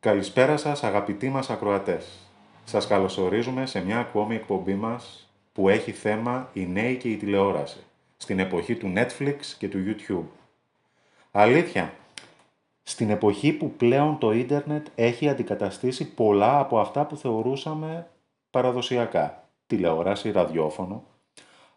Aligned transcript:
Καλησπέρα 0.00 0.56
σας 0.56 0.84
αγαπητοί 0.84 1.28
μας 1.28 1.50
ακροατές. 1.50 2.30
Σας 2.64 2.86
καλωσορίζουμε 2.86 3.66
σε 3.66 3.84
μια 3.84 3.98
ακόμη 3.98 4.34
εκπομπή 4.34 4.74
μας 4.74 5.30
που 5.52 5.68
έχει 5.68 5.92
θέμα 5.92 6.50
οι 6.52 6.66
νέοι 6.66 6.96
και 6.96 7.08
η 7.08 7.16
τηλεόραση, 7.16 7.78
στην 8.16 8.38
εποχή 8.38 8.76
του 8.76 8.92
Netflix 8.96 9.36
και 9.58 9.68
του 9.68 9.78
YouTube. 9.86 10.26
Αλήθεια, 11.30 11.94
στην 12.82 13.10
εποχή 13.10 13.52
που 13.52 13.70
πλέον 13.70 14.18
το 14.18 14.32
ίντερνετ 14.32 14.86
έχει 14.94 15.28
αντικαταστήσει 15.28 16.14
πολλά 16.14 16.58
από 16.58 16.78
αυτά 16.78 17.06
που 17.06 17.16
θεωρούσαμε 17.16 18.06
παραδοσιακά. 18.50 19.48
Τηλεόραση, 19.66 20.30
ραδιόφωνο. 20.30 21.04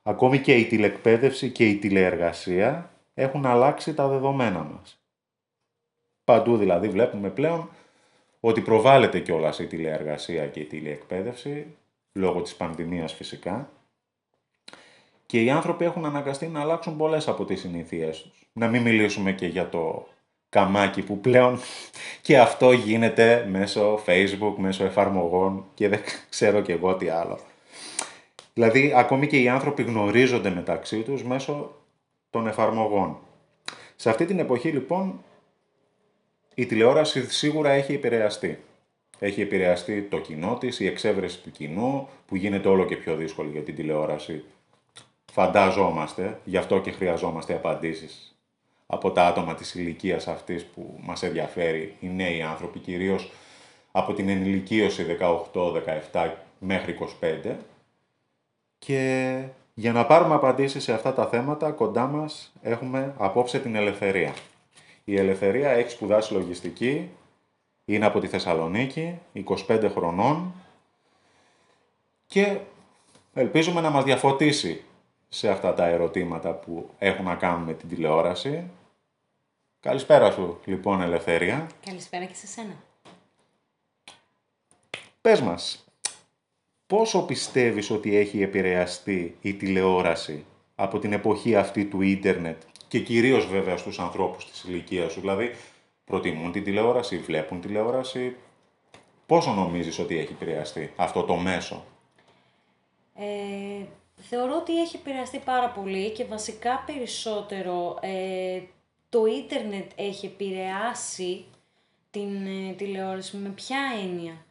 Ακόμη 0.04 0.40
και 0.40 0.56
η 0.56 0.66
τηλεκπαίδευση 0.66 1.50
και 1.50 1.70
η 1.70 1.76
τηλεεργασία 1.76 2.92
έχουν 3.14 3.46
αλλάξει 3.46 3.94
τα 3.94 4.08
δεδομένα 4.08 4.64
μας. 4.64 5.00
Παντού 6.24 6.58
δηλαδή 6.58 6.90
βλέπουμε 6.90 7.30
πλέον 7.30 7.70
ότι 8.40 8.62
προβάλλεται 8.62 9.20
κιόλας 9.20 9.60
η 9.60 9.68
τηλεεργασία 9.68 10.48
και 10.48 10.60
η 10.60 10.66
τηλεεκπαίδευση, 10.66 11.66
λόγω 12.14 12.42
της 12.42 12.56
πανδημίας 12.56 13.14
φυσικά, 13.14 13.70
και 15.26 15.44
οι 15.44 15.50
άνθρωποι 15.50 15.86
έχουν 15.86 16.06
αναγκαστεί 16.06 16.48
να 16.48 16.62
αλλάξουν 16.62 16.98
πολλές 16.98 17.28
από 17.28 17.46
τις 17.46 17.60
συνήθειές 17.60 18.22
τους. 18.22 18.50
Να 18.54 18.68
μην 18.68 18.82
μιλήσουμε 18.82 19.32
και 19.32 19.48
για 19.48 19.70
το 19.70 20.08
καμάκι 20.50 21.02
που 21.02 21.20
πλέον 21.20 21.60
και 22.22 22.40
αυτό 22.40 22.72
γίνεται 22.72 23.48
μέσω 23.50 24.00
facebook, 24.06 24.54
μέσω 24.58 24.84
εφαρμογών 24.84 25.66
και 25.74 25.88
δεν 25.88 26.00
ξέρω 26.30 26.62
και 26.62 26.74
εγώ 26.74 26.96
τι 26.96 27.10
άλλο. 27.10 27.40
Δηλαδή, 28.54 28.94
ακόμη 28.96 29.28
και 29.28 29.42
οι 29.42 29.50
άνθρωποι 29.50 29.84
γνωρίζονται 29.84 30.50
μεταξύ 30.50 31.02
τους 31.02 31.24
μέσω 31.24 31.76
των 32.30 32.48
εφαρμογών. 32.48 33.18
Σε 33.96 34.10
αυτή 34.10 34.26
την 34.26 34.40
εποχή, 34.40 34.70
λοιπόν, 34.70 35.24
η 36.56 36.66
τηλεόραση 36.66 37.32
σίγουρα 37.32 37.70
έχει 37.70 37.94
επηρεαστεί. 37.94 38.64
Έχει 39.20 39.42
επηρεαστεί 39.42 40.02
το 40.02 40.20
κοινό 40.20 40.58
της, 40.58 40.80
η 40.80 40.86
εξέβρεση 40.86 41.40
του 41.42 41.52
κοινού, 41.52 42.08
που 42.26 42.36
γίνεται 42.36 42.68
όλο 42.68 42.86
και 42.86 42.96
πιο 42.96 43.16
δύσκολη 43.16 43.50
για 43.50 43.62
την 43.62 43.76
τηλεόραση. 43.76 44.44
Φαντάζομαστε, 45.32 46.40
γι' 46.44 46.58
αυτό 46.58 46.80
και 46.80 46.92
χρειαζόμαστε 46.92 47.54
απαντήσεις 47.54 48.30
από 48.92 49.12
τα 49.12 49.26
άτομα 49.26 49.56
της 49.56 49.76
ηλικίας 49.76 50.28
αυτής 50.28 50.66
που 50.66 51.00
μας 51.02 51.24
ενδιαφέρει, 51.24 51.96
οι 52.00 52.08
νέοι 52.08 52.42
άνθρωποι, 52.42 52.80
κυρίως 52.80 53.32
από 53.92 54.14
την 54.14 54.30
ενηλικίωση 54.30 55.18
18-17 56.12 56.32
μέχρι 56.60 56.98
25. 57.22 57.56
Και 58.80 59.44
για 59.74 59.92
να 59.92 60.06
πάρουμε 60.06 60.36
απαντήσεις 60.36 60.84
σε 60.84 60.94
αυτά 60.94 61.14
τα 61.14 61.28
θέματα, 61.28 61.72
κοντά 61.72 62.06
μας 62.08 62.52
έχουμε 62.62 63.14
απόψε 63.18 63.60
την 63.60 63.76
ελευθερία. 63.76 64.34
Η 65.10 65.18
Ελευθερία 65.18 65.70
έχει 65.70 65.90
σπουδάσει 65.90 66.34
λογιστική, 66.34 67.10
είναι 67.86 68.06
από 68.06 68.20
τη 68.20 68.28
Θεσσαλονίκη, 68.28 69.20
25 69.46 69.90
χρονών 69.94 70.54
και 72.26 72.60
ελπίζουμε 73.34 73.82
να 73.82 73.90
μας 73.90 74.04
διαφωτίσει 74.04 74.84
σε 75.30 75.50
αυτά 75.50 75.74
τα 75.74 75.86
ερωτήματα 75.86 76.54
που 76.54 76.90
έχουν 76.98 77.26
να 77.26 77.36
κάνουν 77.36 77.64
με 77.64 77.74
την 77.74 77.90
τηλεόραση. 77.90 78.64
Καλησπέρα 79.80 80.32
σου, 80.32 80.60
λοιπόν, 80.66 81.02
Ελευθερία. 81.02 81.68
Καλησπέρα 81.86 82.26
και 82.26 82.36
σε 82.36 82.48
σένα. 82.48 82.84
Πες 85.22 85.42
μας, 85.42 85.86
πόσο 86.88 87.22
πιστεύεις 87.22 87.90
ότι 87.90 88.16
έχει 88.16 88.42
επηρεαστεί 88.42 89.38
η 89.42 89.54
τηλεόραση 89.54 90.46
από 90.76 91.00
την 91.00 91.14
εποχή 91.14 91.56
αυτή 91.56 91.86
του 91.86 92.02
ίντερνετ 92.02 92.62
και 92.90 93.00
κυρίως 93.00 93.48
βέβαια 93.48 93.78
στους 93.78 94.00
ανθρώπους 94.00 94.46
της 94.52 94.64
ηλικίας 94.64 95.12
σου. 95.12 95.20
Δηλαδή, 95.20 95.56
προτιμούν 96.06 96.52
την 96.52 96.64
τηλεόραση, 96.64 97.18
βλέπουν 97.18 97.62
τηλεόραση. 97.62 98.36
Πόσο 99.26 99.52
νομίζεις 99.52 100.00
ότι 100.00 100.18
έχει 100.18 100.32
επηρεαστεί 100.32 100.94
αυτό 100.96 101.24
το 101.24 101.36
μέσο; 101.36 101.86
Ε, 103.16 103.86
θεωρώ 104.16 104.56
ότι 104.56 104.82
έχει 104.82 104.96
επηρεαστεί 104.96 105.38
πάρα 105.38 105.70
πολύ 105.70 106.10
και 106.10 106.26
βασικά 106.26 106.84
περισσότερο 106.86 107.98
ε, 108.02 108.62
το 109.10 109.26
ίντερνετ 109.26 109.92
έχει 109.96 110.26
επηρεάσει 110.26 111.46
την 112.12 112.46
ε, 112.46 112.74
τηλεόραση. 112.74 113.38
Με 113.38 113.50
ποια 113.50 113.80
έννοια; 114.04 114.46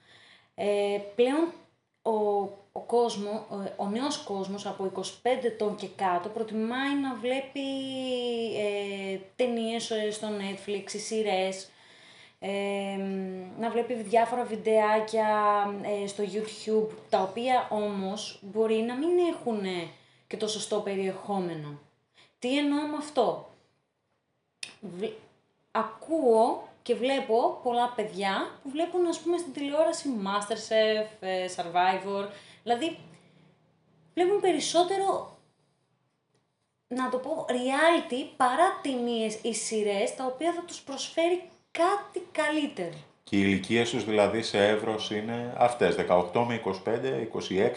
Ε, 0.55 0.99
πλέον 1.15 1.53
ο 2.12 2.48
ο, 2.78 2.80
κόσμο, 2.80 3.46
ο, 3.76 3.86
νέος 3.86 4.19
κόσμος 4.19 4.66
από 4.66 4.92
25 4.94 5.00
ετών 5.42 5.76
και 5.76 5.88
κάτω 5.96 6.28
προτιμάει 6.28 6.94
να 7.02 7.14
βλέπει 7.14 7.60
ε, 8.56 9.19
ταινίες 9.36 9.91
ε, 9.91 10.10
στο 10.10 10.28
Netflix, 10.28 10.84
σειρές, 10.86 11.70
ε, 12.38 12.50
να 13.58 13.70
βλέπει 13.70 13.94
διάφορα 13.94 14.44
βιντεάκια 14.44 15.28
ε, 16.02 16.06
στο 16.06 16.24
YouTube, 16.24 16.96
τα 17.08 17.22
οποία 17.22 17.69
όμως 17.70 18.38
μπορεί 18.42 18.75
να 18.75 18.94
μην 18.94 19.10
έχουν 19.32 19.60
και 20.26 20.36
το 20.36 20.48
σωστό 20.48 20.80
περιεχόμενο. 20.80 21.78
Τι 22.38 22.58
εννοώ 22.58 22.86
με 22.86 22.96
αυτό; 22.96 23.48
Ακούω 25.70 26.68
και 26.83 26.94
βλέπω 26.94 27.61
πολλά 27.62 27.93
παιδιά 27.97 28.59
που 28.62 28.71
βλέπουν 28.71 29.06
ας 29.06 29.21
πούμε 29.21 29.37
στην 29.37 29.53
τηλεόραση 29.53 30.09
Masterchef, 30.25 31.25
Survivor, 31.56 32.28
Δηλαδή, 32.69 32.99
βλέπουν 34.15 34.41
περισσότερο, 34.41 35.37
να 36.88 37.09
το 37.09 37.19
πω, 37.19 37.47
reality 37.49 38.31
παρά 38.37 38.81
τιμίες 38.83 39.38
ή 39.43 39.55
σειρές, 39.55 40.15
τα 40.15 40.25
οποία 40.25 40.53
θα 40.53 40.62
τους 40.62 40.81
προσφέρει 40.81 41.43
κάτι 41.71 42.27
καλύτερο. 42.33 42.97
Και 43.25 43.37
οι 43.37 43.43
ηλικίε 43.44 43.84
του 43.84 43.99
δηλαδή 43.99 44.43
σε 44.43 44.69
εύρος 44.69 45.11
είναι 45.11 45.55
αυτές, 45.56 45.94
18 45.94 46.44
με 46.47 46.55
25, 46.55 47.28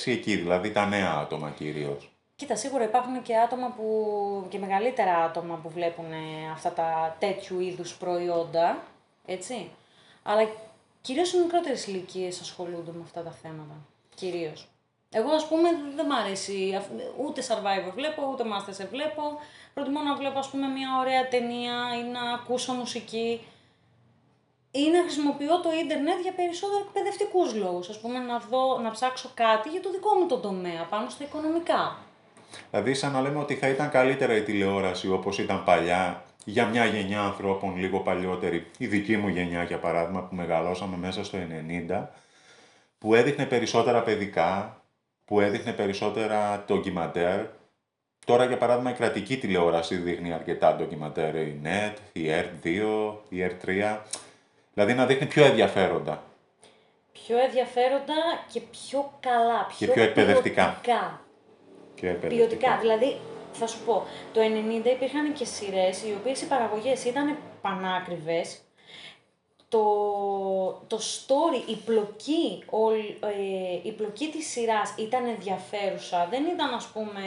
26, 0.06 0.12
εκεί 0.12 0.36
δηλαδή 0.36 0.72
τα 0.72 0.86
νέα 0.86 1.12
άτομα 1.12 1.50
κυρίως. 1.50 2.12
Κοίτα, 2.36 2.56
σίγουρα 2.56 2.84
υπάρχουν 2.84 3.22
και 3.22 3.38
άτομα 3.38 3.74
που, 3.78 4.46
και 4.50 4.60
μεγαλύτερα 4.60 5.18
άτομα 5.18 5.56
που 5.56 5.70
βλέπουν 5.70 6.06
αυτά 6.54 6.72
τα 6.72 7.16
τέτοιου 7.20 7.60
είδους 7.60 7.94
προϊόντα, 7.94 8.84
έτσι. 9.32 9.72
Αλλά 10.24 10.50
κυρίως 11.02 11.34
οι 11.34 11.38
μικρότερες 11.38 11.88
ηλικίες 11.88 12.40
ασχολούνται 12.40 12.92
με 12.92 13.02
αυτά 13.04 13.22
τα 13.22 13.32
θέματα, 13.32 13.76
κυρίως. 14.16 14.68
Εγώ, 15.14 15.32
ας 15.32 15.48
πούμε, 15.48 15.70
δεν 15.96 16.06
μ' 16.06 16.12
αρέσει 16.12 16.82
ούτε 17.18 17.42
Survivor 17.48 17.92
βλέπω, 17.94 18.30
ούτε 18.32 18.44
Masters 18.44 18.88
βλέπω. 18.92 19.24
Προτιμώ 19.74 20.02
να 20.02 20.16
βλέπω, 20.16 20.40
ας 20.40 20.50
πούμε, 20.50 20.68
μια 20.68 20.90
ωραία 21.00 21.28
ταινία 21.28 21.76
ή 22.00 22.04
να 22.12 22.34
ακούσω 22.34 22.74
μουσική 22.74 23.42
ή 24.72 24.90
να 24.90 25.02
χρησιμοποιώ 25.02 25.60
το 25.60 25.70
ίντερνετ 25.84 26.20
για 26.22 26.34
περισσότερο 26.34 26.80
εκπαιδευτικούς 26.88 27.56
λόγους. 27.56 27.90
Α 27.90 28.00
πούμε, 28.02 28.20
να, 28.20 28.40
δω, 28.40 28.80
να 28.80 28.92
ψάξω 28.92 29.32
κάτι 29.34 29.70
για 29.70 29.82
το 29.82 29.92
δικό 29.92 30.14
μου 30.14 30.28
το 30.28 30.38
τομέα, 30.38 30.84
πάνω 30.90 31.10
στα 31.10 31.24
οικονομικά. 31.24 31.98
Δηλαδή, 32.72 32.94
σαν 32.94 33.12
να 33.12 33.22
λέμε 33.22 33.40
ότι 33.40 33.56
θα 33.56 33.68
ήταν 33.68 33.90
καλύτερα 33.90 34.36
η 34.36 34.42
τηλεόραση 34.44 35.12
όπως 35.12 35.38
ήταν 35.38 35.64
παλιά 35.64 36.24
για 36.46 36.66
μια 36.66 36.86
γενιά 36.86 37.22
ανθρώπων 37.22 37.78
λίγο 37.78 38.00
παλιότερη, 38.00 38.68
η 38.78 38.88
δική 38.88 39.18
μου 39.18 39.28
γενιά 39.28 39.64
για 39.64 39.80
παράδειγμα 39.80 40.22
που 40.22 40.36
μεγαλώσαμε 40.36 40.98
μέσα 40.98 41.24
στο 41.24 41.38
90, 41.90 42.08
που 42.98 43.16
έδειχνε 43.16 43.46
περισσότερα 43.46 44.02
παιδικά, 44.02 44.82
που 45.26 45.40
έδειχνε 45.40 45.72
περισσότερα 45.72 46.64
ντοκιμαντέρ. 46.66 47.46
Τώρα, 48.26 48.46
για 48.46 48.58
παράδειγμα, 48.58 48.92
η 48.92 48.94
κρατική 48.94 49.38
τηλεόραση 49.38 49.96
δείχνει 49.96 50.34
αρκετά 50.34 50.76
ντοκιμαντέρ, 50.76 51.36
η 51.36 51.62
NET, 51.64 51.94
η 52.14 52.22
ERT2, 52.30 52.68
η 53.30 53.48
ERT3. 53.48 53.98
Δηλαδή 54.74 54.94
να 54.94 55.06
δείχνει 55.06 55.28
πιο 55.28 55.46
ενδιαφέροντα. 55.46 56.24
Πιο 57.12 57.38
ενδιαφέροντα 57.38 58.14
και 58.52 58.60
πιο 58.60 59.14
καλά, 59.20 59.66
πιο, 59.66 59.88
και 59.88 59.94
πιο 59.94 60.04
εκπαιδευτικά. 60.04 60.80
Ποιοτικά. 60.82 61.22
Πιο 61.96 62.10
εκπαιδευτικά. 62.10 62.48
Ποιοτικά. 62.48 62.78
Δηλαδή, 62.82 63.18
θα 63.54 63.68
σου 63.68 63.80
πω, 63.86 64.04
το 64.34 64.42
90 64.42 64.86
υπήρχαν 64.86 65.34
και 65.34 65.46
σειρές 65.46 66.04
οι 66.04 66.16
οποίες 66.20 66.42
οι 66.42 66.48
παραγωγές 66.48 67.06
ήταν 67.06 67.38
πανάκριβες 67.62 68.62
το, 69.72 69.84
το 70.88 70.98
story, 70.98 71.70
η 71.70 71.76
πλοκή, 71.76 72.64
ο, 72.70 72.92
ε, 72.92 73.80
η 73.84 73.92
πλοκή 73.92 74.30
της 74.30 74.52
σειράς 74.52 74.94
ήταν 74.98 75.26
ενδιαφέρουσα. 75.26 76.28
Δεν 76.30 76.46
ήταν, 76.46 76.74
ας 76.74 76.86
πούμε, 76.86 77.22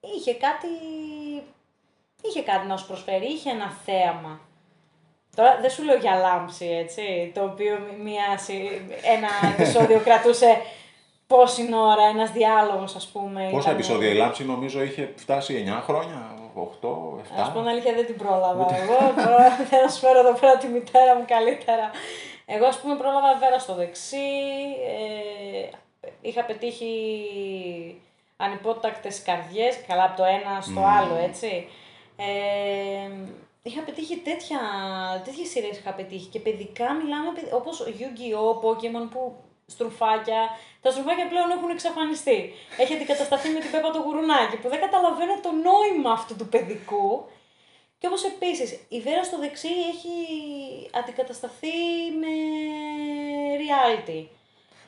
είχε 0.00 0.34
κάτι, 0.34 0.68
είχε 2.22 2.42
κάτι 2.42 2.66
να 2.66 2.76
σου 2.76 2.86
προσφέρει, 2.86 3.26
είχε 3.26 3.50
ένα 3.50 3.70
θέαμα. 3.84 4.40
Τώρα 5.36 5.58
δεν 5.60 5.70
σου 5.70 5.84
λέω 5.84 5.96
για 5.96 6.14
λάμψη, 6.14 6.66
έτσι, 6.66 7.32
το 7.34 7.44
οποίο 7.44 7.78
μια, 8.02 8.24
ένα 9.02 9.28
επεισόδιο 9.58 10.00
κρατούσε 10.00 10.56
πόση 11.26 11.68
ώρα, 11.74 12.02
ένας 12.08 12.30
διάλογος, 12.30 12.94
ας 12.94 13.06
πούμε. 13.06 13.48
Πόσα 13.52 13.70
επεισόδια 13.70 14.08
η 14.08 14.14
λάμψη 14.14 14.44
νομίζω 14.44 14.82
είχε 14.82 15.12
φτάσει 15.16 15.64
9 15.78 15.80
χρόνια, 15.82 16.34
8, 16.54 17.18
7. 17.18 17.42
Α 17.42 17.52
πούμε 17.52 17.70
αλήθεια 17.70 17.92
δεν 17.94 18.06
την 18.06 18.16
πρόλαβα. 18.16 18.66
Εγώ 18.76 18.96
θέλω 19.22 19.82
να 19.84 19.88
σου 19.90 19.98
φέρω 19.98 20.18
εδώ 20.18 20.32
πέρα 20.32 20.56
τη 20.56 20.66
μητέρα 20.66 21.14
μου 21.16 21.24
καλύτερα. 21.26 21.90
Εγώ 22.46 22.66
ας 22.66 22.76
πούμε 22.80 22.94
πρόλαβα 22.96 23.38
βέβαια 23.40 23.58
στο 23.58 23.74
δεξί. 23.74 24.16
Ε, 24.88 25.68
είχα 26.20 26.44
πετύχει 26.44 26.94
ανυπότακτες 28.36 29.22
καρδιές, 29.22 29.78
καλά 29.86 30.04
από 30.04 30.16
το 30.16 30.24
ένα 30.24 30.60
στο 30.60 30.80
άλλο 31.00 31.16
έτσι. 31.28 31.68
Ε, 32.16 33.10
είχα 33.62 33.82
πετύχει 33.82 34.16
τέτοια, 34.16 34.58
τέτοιες 35.24 35.48
σειρές 35.48 35.78
είχα 35.78 35.92
πετύχει 35.92 36.26
και 36.28 36.40
παιδικά 36.40 36.92
μιλάμε 36.92 37.32
παιδι- 37.34 37.52
όπως 37.54 37.84
Yu-Gi-Oh, 37.86 38.54
Pokemon 38.64 39.08
που 39.10 39.34
στρουφάκια, 39.66 40.40
τα 40.82 40.90
στρουφάκια 40.90 41.28
πλέον 41.28 41.50
έχουν 41.50 41.70
εξαφανιστεί. 41.70 42.52
Έχει 42.78 42.94
αντικατασταθεί 42.94 43.48
με 43.48 43.60
την 43.60 43.70
Πέπα 43.70 43.90
το 43.90 43.98
γουρουνάκι 44.00 44.56
που 44.56 44.68
δεν 44.68 44.80
καταλαβαίνω 44.80 45.34
το 45.42 45.50
νόημα 45.52 46.10
αυτού 46.10 46.36
του 46.36 46.46
παιδικού. 46.48 47.26
Και 47.98 48.06
όπως 48.06 48.24
επίσης 48.24 48.78
η 48.88 49.00
Βέρα 49.00 49.24
στο 49.24 49.38
δεξί 49.38 49.68
έχει 49.68 50.16
αντικατασταθεί 50.92 51.76
με 52.20 52.32
reality. 53.62 54.26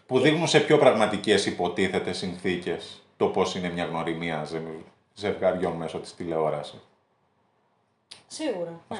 Που 0.06 0.18
δείχνουν 0.20 0.48
σε 0.48 0.60
πιο 0.60 0.78
πραγματικές 0.78 1.46
υποτίθεται 1.46 2.12
συνθήκες 2.12 3.02
το 3.16 3.26
πώς 3.26 3.54
είναι 3.54 3.68
μια 3.68 3.84
γνωριμία 3.84 4.44
ζε- 4.44 4.62
ζευγαριών 5.14 5.72
μέσω 5.72 5.98
της 5.98 6.14
τηλεόρασης. 6.14 6.80
Σίγουρα. 8.26 8.80
ναι. 8.88 8.96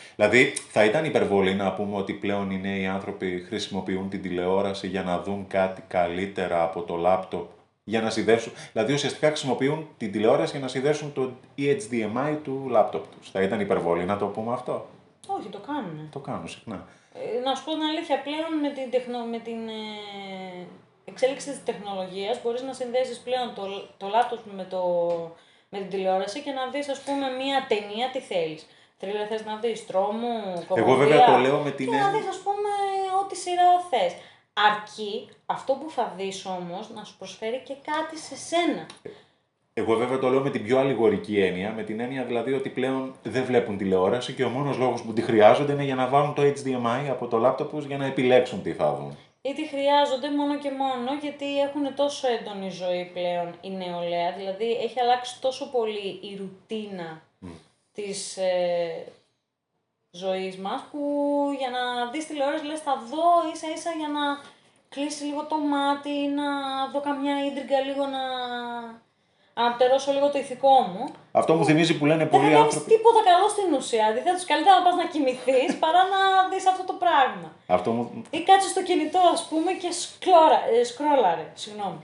Αυτό. 0.00 0.14
Δηλαδή, 0.16 0.52
θα 0.70 0.84
ήταν 0.84 1.04
υπερβολή 1.04 1.54
να 1.54 1.72
πούμε 1.72 1.96
ότι 1.96 2.12
πλέον 2.12 2.50
οι 2.50 2.58
νέοι 2.58 2.86
άνθρωποι 2.86 3.44
χρησιμοποιούν 3.46 4.08
την 4.08 4.22
τηλεόραση 4.22 4.86
για 4.86 5.02
να 5.02 5.22
δουν 5.22 5.46
κάτι 5.46 5.82
καλύτερα 5.88 6.62
από 6.62 6.82
το 6.82 6.96
λάπτοπ, 6.96 7.48
για 7.84 8.00
να 8.00 8.10
συνδέσουν. 8.10 8.52
Δηλαδή, 8.72 8.92
ουσιαστικά 8.92 9.26
χρησιμοποιούν 9.26 9.88
την 9.96 10.12
τηλεόραση 10.12 10.50
για 10.50 10.60
να 10.60 10.68
συνδέσουν 10.68 11.12
το 11.12 11.30
E 11.58 11.62
HDMI 11.62 12.36
του 12.42 12.66
λάπτοπ 12.70 13.04
τους. 13.18 13.30
Θα 13.30 13.42
ήταν 13.42 13.60
υπερβολή 13.60 14.04
να 14.04 14.16
το 14.16 14.26
πούμε 14.26 14.52
αυτό; 14.52 14.86
Όχι, 15.26 15.48
το 15.48 15.58
κάνουν. 15.58 16.08
Το 16.12 16.18
κάνουν 16.18 16.48
συχνά. 16.48 16.86
Ε, 17.14 17.40
να 17.44 17.54
σου 17.54 17.64
πω 17.64 17.70
την 17.72 17.82
αλήθεια, 17.82 18.22
πλέον 18.22 18.52
με 18.62 18.68
την, 18.68 18.90
τεχνο, 18.90 19.18
με 19.24 19.38
την 19.38 19.68
ε, 19.68 20.66
εξέλιξη 21.04 21.50
της 21.50 21.62
τεχνολογίας 21.64 22.42
μπορείς 22.42 22.62
να 22.62 22.72
συνδέσεις 22.72 23.18
πλέον 23.18 23.54
το, 23.54 23.64
το 23.96 24.06
λάπτοπ 24.08 24.38
με, 24.56 24.64
το, 24.64 24.82
με 25.68 25.78
την 25.78 25.88
τηλεόραση 25.88 26.40
και 26.40 26.50
να 26.50 26.66
δεις 26.72 26.88
ας 26.88 27.00
πούμε 27.00 27.26
μία 27.40 27.66
ταινία 27.68 28.10
τι 28.12 28.20
θέλεις. 28.20 28.66
Θρύλε 29.00 29.26
θες 29.26 29.44
να 29.44 29.56
δεις, 29.56 29.86
τρόμο, 29.86 30.28
κομμωδία. 30.68 30.76
Εγώ 30.76 30.94
βέβαια 30.94 31.24
το 31.24 31.36
λέω 31.38 31.58
με 31.58 31.70
την 31.70 31.86
Και 31.90 31.96
να 31.96 32.06
έννοια- 32.06 32.20
δεις 32.20 32.28
ας 32.28 32.36
πούμε 32.36 32.70
ό,τι 33.22 33.36
σειρά 33.36 33.62
θες. 33.90 34.12
Αρκεί 34.52 35.28
αυτό 35.46 35.72
που 35.72 35.90
θα 35.90 36.12
δεις 36.16 36.46
όμως 36.46 36.90
να 36.94 37.04
σου 37.04 37.16
προσφέρει 37.18 37.62
και 37.64 37.74
κάτι 37.92 38.18
σε 38.18 38.36
σένα. 38.36 38.86
Εγώ 39.74 39.94
βέβαια 39.96 40.18
το 40.18 40.28
λέω 40.28 40.40
με 40.40 40.50
την 40.50 40.64
πιο 40.64 40.78
αλληγορική 40.78 41.40
έννοια, 41.40 41.70
με 41.72 41.82
την 41.82 42.00
έννοια 42.00 42.24
δηλαδή 42.24 42.52
ότι 42.52 42.68
πλέον 42.68 43.14
δεν 43.22 43.44
βλέπουν 43.44 43.76
τηλεόραση 43.76 44.32
και 44.32 44.44
ο 44.44 44.48
μόνος 44.48 44.76
λόγος 44.78 45.02
που 45.02 45.12
τη 45.12 45.22
χρειάζονται 45.22 45.72
είναι 45.72 45.84
για 45.84 45.94
να 45.94 46.06
βάλουν 46.06 46.34
το 46.34 46.42
HDMI 46.42 47.06
από 47.10 47.26
το 47.26 47.36
λάπτοπ 47.38 47.70
τους 47.70 47.84
για 47.84 47.96
να 47.96 48.04
επιλέξουν 48.06 48.62
τι 48.62 48.72
θα 48.72 48.94
δουν. 48.94 49.16
ή 49.42 49.52
τη 49.54 49.68
χρειάζονται 49.68 50.30
μόνο 50.36 50.58
και 50.58 50.70
μόνο 50.70 51.18
γιατί 51.20 51.60
έχουν 51.60 51.94
τόσο 51.94 52.28
έντονη 52.28 52.70
ζωή 52.70 53.10
πλέον 53.14 53.54
η 53.60 53.70
νεολαία. 53.70 54.32
Δηλαδή 54.36 54.70
έχει 54.72 55.00
αλλάξει 55.00 55.40
τόσο 55.40 55.70
πολύ 55.70 56.08
η 56.22 56.36
ρουτίνα 56.38 57.22
της 57.98 58.36
ε, 58.36 59.12
ζωής 60.10 60.56
μας 60.56 60.80
που 60.90 61.00
για 61.58 61.70
να 61.76 61.82
δεις 62.10 62.26
τηλεόραση 62.26 62.64
λες 62.64 62.80
θα 62.80 62.94
δω 63.10 63.28
ίσα 63.52 63.68
ίσα 63.76 63.90
για 64.00 64.08
να 64.16 64.24
κλείσει 64.88 65.24
λίγο 65.24 65.42
το 65.52 65.56
μάτι, 65.72 66.16
να 66.38 66.48
δω 66.92 67.00
καμιά 67.08 67.34
ίντριγκα 67.46 67.80
λίγο 67.88 68.04
να 68.16 68.22
αναπτερώσω 69.60 70.12
λίγο 70.12 70.28
το 70.30 70.38
ηθικό 70.38 70.74
μου. 70.92 71.04
Αυτό 71.32 71.54
μου 71.54 71.64
θυμίζει 71.64 71.94
που 71.98 72.06
λένε 72.06 72.22
Δεν 72.24 72.30
θα 72.30 72.36
πολλοί 72.36 72.50
κάνεις 72.50 72.64
άνθρωποι. 72.64 72.90
τίποτα 72.94 73.20
καλό 73.30 73.46
στην 73.54 73.68
ουσία. 73.78 74.06
Αντιθέτως 74.06 74.44
καλύτερα 74.44 74.74
να 74.78 74.82
πας 74.86 74.94
να 75.02 75.06
κοιμηθείς 75.12 75.70
παρά 75.82 76.02
να 76.14 76.20
δεις 76.50 76.66
αυτό 76.72 76.84
το 76.90 76.94
πράγμα. 77.04 77.48
Αυτό 77.66 77.88
μου, 77.94 78.02
Ή 78.30 78.40
κάτσε 78.48 78.68
στο 78.74 78.82
κινητό, 78.88 79.20
ας 79.36 79.42
πούμε, 79.50 79.70
και 79.82 79.90
σκλώρα, 80.02 80.58
ε, 80.72 80.84
σκρόλαρε. 80.90 81.46
Συγγνώμη. 81.62 82.00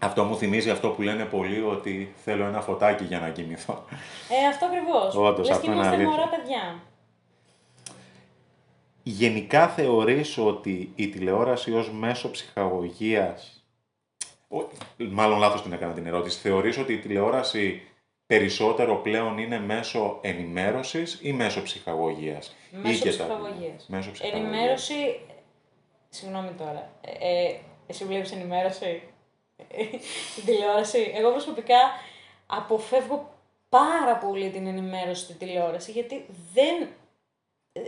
Αυτό 0.00 0.24
μου 0.24 0.36
θυμίζει 0.36 0.70
αυτό 0.70 0.88
που 0.88 1.02
λένε 1.02 1.24
πολλοί 1.24 1.62
ότι 1.62 2.14
θέλω 2.24 2.44
ένα 2.44 2.60
φωτάκι 2.60 3.04
για 3.04 3.18
να 3.18 3.28
κοιμηθώ. 3.30 3.84
Ε, 4.42 4.46
αυτό 4.46 4.66
ακριβώς. 4.66 5.14
Όντως, 5.16 5.46
Λες 5.48 5.56
αυτό 5.56 5.60
και 5.60 5.66
είναι 5.70 5.74
είμαστε 5.80 5.94
αλήθεια. 5.96 6.10
μωρά 6.16 6.28
παιδιά. 6.28 6.78
Γενικά 9.02 9.68
θεωρείς 9.68 10.38
ότι 10.38 10.92
η 10.94 11.08
τηλεόραση 11.08 11.72
ως 11.74 11.90
μέσο 11.90 12.30
ψυχαγωγίας, 12.30 13.64
ο- 14.48 14.64
μάλλον 15.10 15.38
λάθος 15.38 15.62
την 15.62 15.72
έκανα 15.72 15.92
την 15.92 16.06
ερώτηση, 16.06 16.38
θεωρείς 16.38 16.78
ότι 16.78 16.92
η 16.92 16.98
τηλεόραση 16.98 17.82
περισσότερο 18.26 18.96
πλέον 18.96 19.38
είναι 19.38 19.60
μέσω 19.60 20.18
ενημέρωσης 20.20 21.18
ή 21.22 21.32
μέσω 21.32 21.62
ψυχαγωγίας; 21.62 22.56
Μέσω 22.70 22.94
Ή 22.94 22.98
και 23.10 23.16
τα 23.16 23.24
δύο. 23.24 23.34
ψυχαγωγίας. 23.34 23.86
Μέσω 23.88 24.10
ψυχαγωγίας. 24.10 24.48
Ενημέρωση. 24.52 25.20
Συγγνώμη 26.08 26.50
τώρα. 26.58 26.90
Ε, 27.00 27.10
ε, 27.46 27.56
εσύ 27.86 28.04
βλέπεις 28.04 28.32
ενημέρωση; 28.32 29.02
Στην 30.32 30.44
τηλεόραση. 30.44 31.12
Εγώ 31.14 31.30
προσωπικά 31.30 31.76
αποφεύγω 32.46 33.32
πάρα 33.68 34.16
πολύ 34.16 34.50
την 34.50 34.66
ενημέρωση 34.66 35.22
στην 35.22 35.38
τηλεόραση 35.38 35.90
γιατί 35.90 36.26
δεν. 36.54 36.88
ε, 37.72 37.80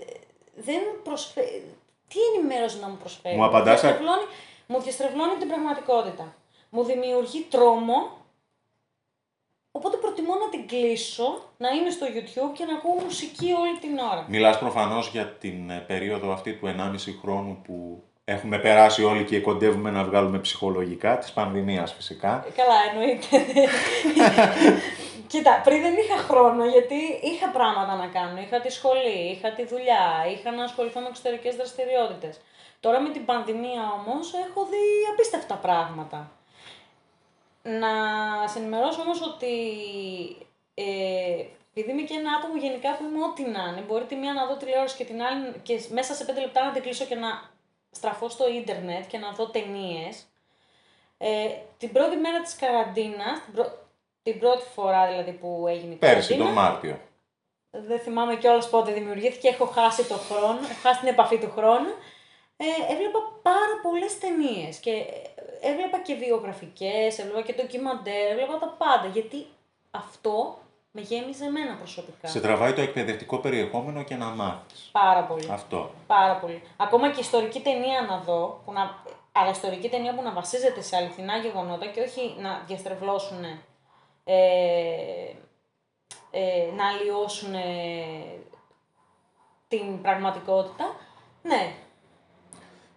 δεν 0.54 0.80
προσφέρει. 1.02 1.64
Τι 2.08 2.18
ενημέρωση 2.34 2.80
να 2.80 2.88
μου 2.88 2.96
προσφέρει; 2.96 3.36
Μου 3.36 3.44
απαντάς 3.44 3.78
α- 3.78 3.80
διαστρεβλώνει, 3.80 4.22
μου 4.66 4.80
διαστρεβλώνει 4.80 5.34
την 5.38 5.48
πραγματικότητα. 5.48 6.34
Μου 6.70 6.84
δημιουργεί 6.84 7.40
τρόμο. 7.50 8.20
Οπότε 9.74 9.96
προτιμώ 9.96 10.34
να 10.34 10.48
την 10.48 10.66
κλείσω, 10.66 11.50
να 11.58 11.68
είμαι 11.68 11.90
στο 11.90 12.06
YouTube 12.06 12.52
και 12.54 12.64
να 12.64 12.74
ακούω 12.74 12.94
μουσική 13.02 13.52
όλη 13.52 13.78
την 13.78 13.98
ώρα. 13.98 14.26
Μιλάς 14.28 14.58
προφανώς 14.58 15.08
για 15.08 15.26
την 15.28 15.70
ε, 15.70 15.78
περίοδο 15.78 16.32
αυτή 16.32 16.52
του 16.54 16.74
1,5 16.78 16.94
χρόνου 17.20 17.60
που 17.64 18.02
έχουμε 18.32 18.58
περάσει 18.58 19.04
όλοι 19.04 19.24
και 19.24 19.40
κοντεύουμε 19.40 19.90
να 19.90 20.04
βγάλουμε 20.04 20.38
ψυχολογικά, 20.38 21.18
της 21.18 21.32
πανδημίας 21.32 21.92
φυσικά. 21.94 22.44
Ε, 22.48 22.50
Καλά, 22.60 22.78
εννοείται. 22.90 23.26
Κοίτα, 25.32 25.60
πριν 25.64 25.80
δεν 25.80 25.94
είχα 25.96 26.16
χρόνο 26.16 26.64
γιατί 26.64 27.00
είχα 27.22 27.48
πράγματα 27.48 27.94
να 27.94 28.06
κάνω. 28.06 28.40
Είχα 28.40 28.60
τη 28.60 28.70
σχολή, 28.70 29.18
είχα 29.32 29.52
τη 29.52 29.64
δουλειά, 29.66 30.04
είχα 30.32 30.50
να 30.50 30.64
ασχοληθώ 30.64 31.00
με 31.00 31.08
εξωτερικές 31.08 31.56
δραστηριότητες. 31.56 32.40
Τώρα 32.80 33.00
με 33.00 33.10
την 33.10 33.24
πανδημία 33.24 33.82
όμως 33.98 34.34
έχω 34.46 34.60
δει 34.70 34.84
απίστευτα 35.12 35.54
πράγματα. 35.54 36.30
Να 37.62 37.92
σε 38.46 38.58
ενημερώσω 38.58 39.00
όμως 39.00 39.20
ότι 39.22 39.54
ε, 40.74 41.44
επειδή 41.74 41.90
είμαι 41.90 42.02
και 42.08 42.14
ένα 42.14 42.30
άτομο 42.38 42.56
γενικά 42.56 42.96
που 42.96 43.04
είμαι 43.04 43.24
ό,τι 43.24 43.42
να 43.42 43.62
είναι, 43.68 43.84
μπορεί 43.86 44.04
τη 44.04 44.14
μία 44.14 44.32
να 44.32 44.46
δω 44.46 44.56
τηλεόραση 44.56 44.96
και 44.96 45.04
την 45.04 45.22
άλλη 45.22 45.60
και 45.62 45.80
μέσα 45.90 46.14
σε 46.14 46.24
πέντε 46.24 46.40
λεπτά 46.40 46.64
να 46.64 46.72
την 46.72 46.82
κλείσω 46.82 47.04
και 47.04 47.14
να 47.14 47.30
στραφώ 47.92 48.28
στο 48.28 48.48
ίντερνετ 48.48 49.06
και 49.06 49.18
να 49.18 49.30
δω 49.32 49.46
ταινίες. 49.46 50.24
Ε, 51.18 51.48
την 51.78 51.92
πρώτη 51.92 52.16
μέρα 52.16 52.40
της 52.40 52.56
καραντίνας, 52.56 53.44
την, 53.44 53.54
πρω- 53.54 53.78
την 54.22 54.38
πρώτη 54.38 54.64
φορά 54.74 55.06
δηλαδή 55.06 55.32
που 55.32 55.64
έγινε 55.68 55.92
η 55.92 55.96
Πέρσι, 55.96 56.28
καραντίνα, 56.28 56.44
τον 56.44 56.52
Μάρτιο. 56.54 56.98
δεν 57.70 58.00
θυμάμαι 58.00 58.36
κιόλας 58.36 58.70
πότε 58.70 58.92
δημιουργήθηκε, 58.92 59.48
έχω 59.48 59.64
χάσει 59.64 60.04
το 60.04 60.14
χρόνο, 60.14 60.58
έχω 60.58 60.80
χάσει 60.82 60.98
την 60.98 61.08
επαφή 61.08 61.38
του 61.38 61.50
χρόνου. 61.56 61.90
Ε, 62.56 62.92
έβλεπα 62.92 63.18
πάρα 63.42 63.80
πολλές 63.82 64.18
ταινίες 64.18 64.76
και 64.78 64.90
ε, 64.90 65.68
έβλεπα 65.70 65.98
και 66.00 66.14
βιογραφικές, 66.14 67.18
έβλεπα 67.18 67.42
και 67.42 67.52
ντοκιμαντέρ, 67.52 68.30
έβλεπα 68.30 68.58
τα 68.58 68.76
πάντα, 68.78 69.06
γιατί 69.06 69.46
αυτό 69.90 70.58
με 70.92 71.00
γέμιζε 71.00 71.44
εμένα 71.44 71.74
προσωπικά. 71.74 72.28
Σε 72.28 72.40
τραβάει 72.40 72.72
το 72.72 72.80
εκπαιδευτικό 72.80 73.38
περιεχόμενο 73.38 74.02
και 74.02 74.14
να 74.16 74.26
μάθεις. 74.26 74.88
Πάρα 74.92 75.22
πολύ. 75.22 75.48
Αυτό. 75.50 75.90
Πάρα 76.06 76.36
πολύ. 76.36 76.62
Ακόμα 76.76 77.10
και 77.10 77.20
ιστορική 77.20 77.60
ταινία 77.60 78.06
να 78.08 78.18
δω, 78.18 78.60
που 78.64 78.72
να... 78.72 79.02
αλλά 79.32 79.50
ιστορική 79.50 79.88
ταινία 79.88 80.14
που 80.14 80.22
να 80.22 80.32
βασίζεται 80.32 80.80
σε 80.82 80.96
αληθινά 80.96 81.36
γεγονότα 81.36 81.86
και 81.86 82.00
όχι 82.00 82.34
να 82.38 82.62
διαστρεβλώσουν, 82.66 83.44
ε, 84.24 84.36
ε, 86.30 86.70
να 86.76 86.88
αλλοιώσουν 86.88 87.54
την 89.68 90.02
πραγματικότητα. 90.02 90.96
Ναι. 91.42 91.72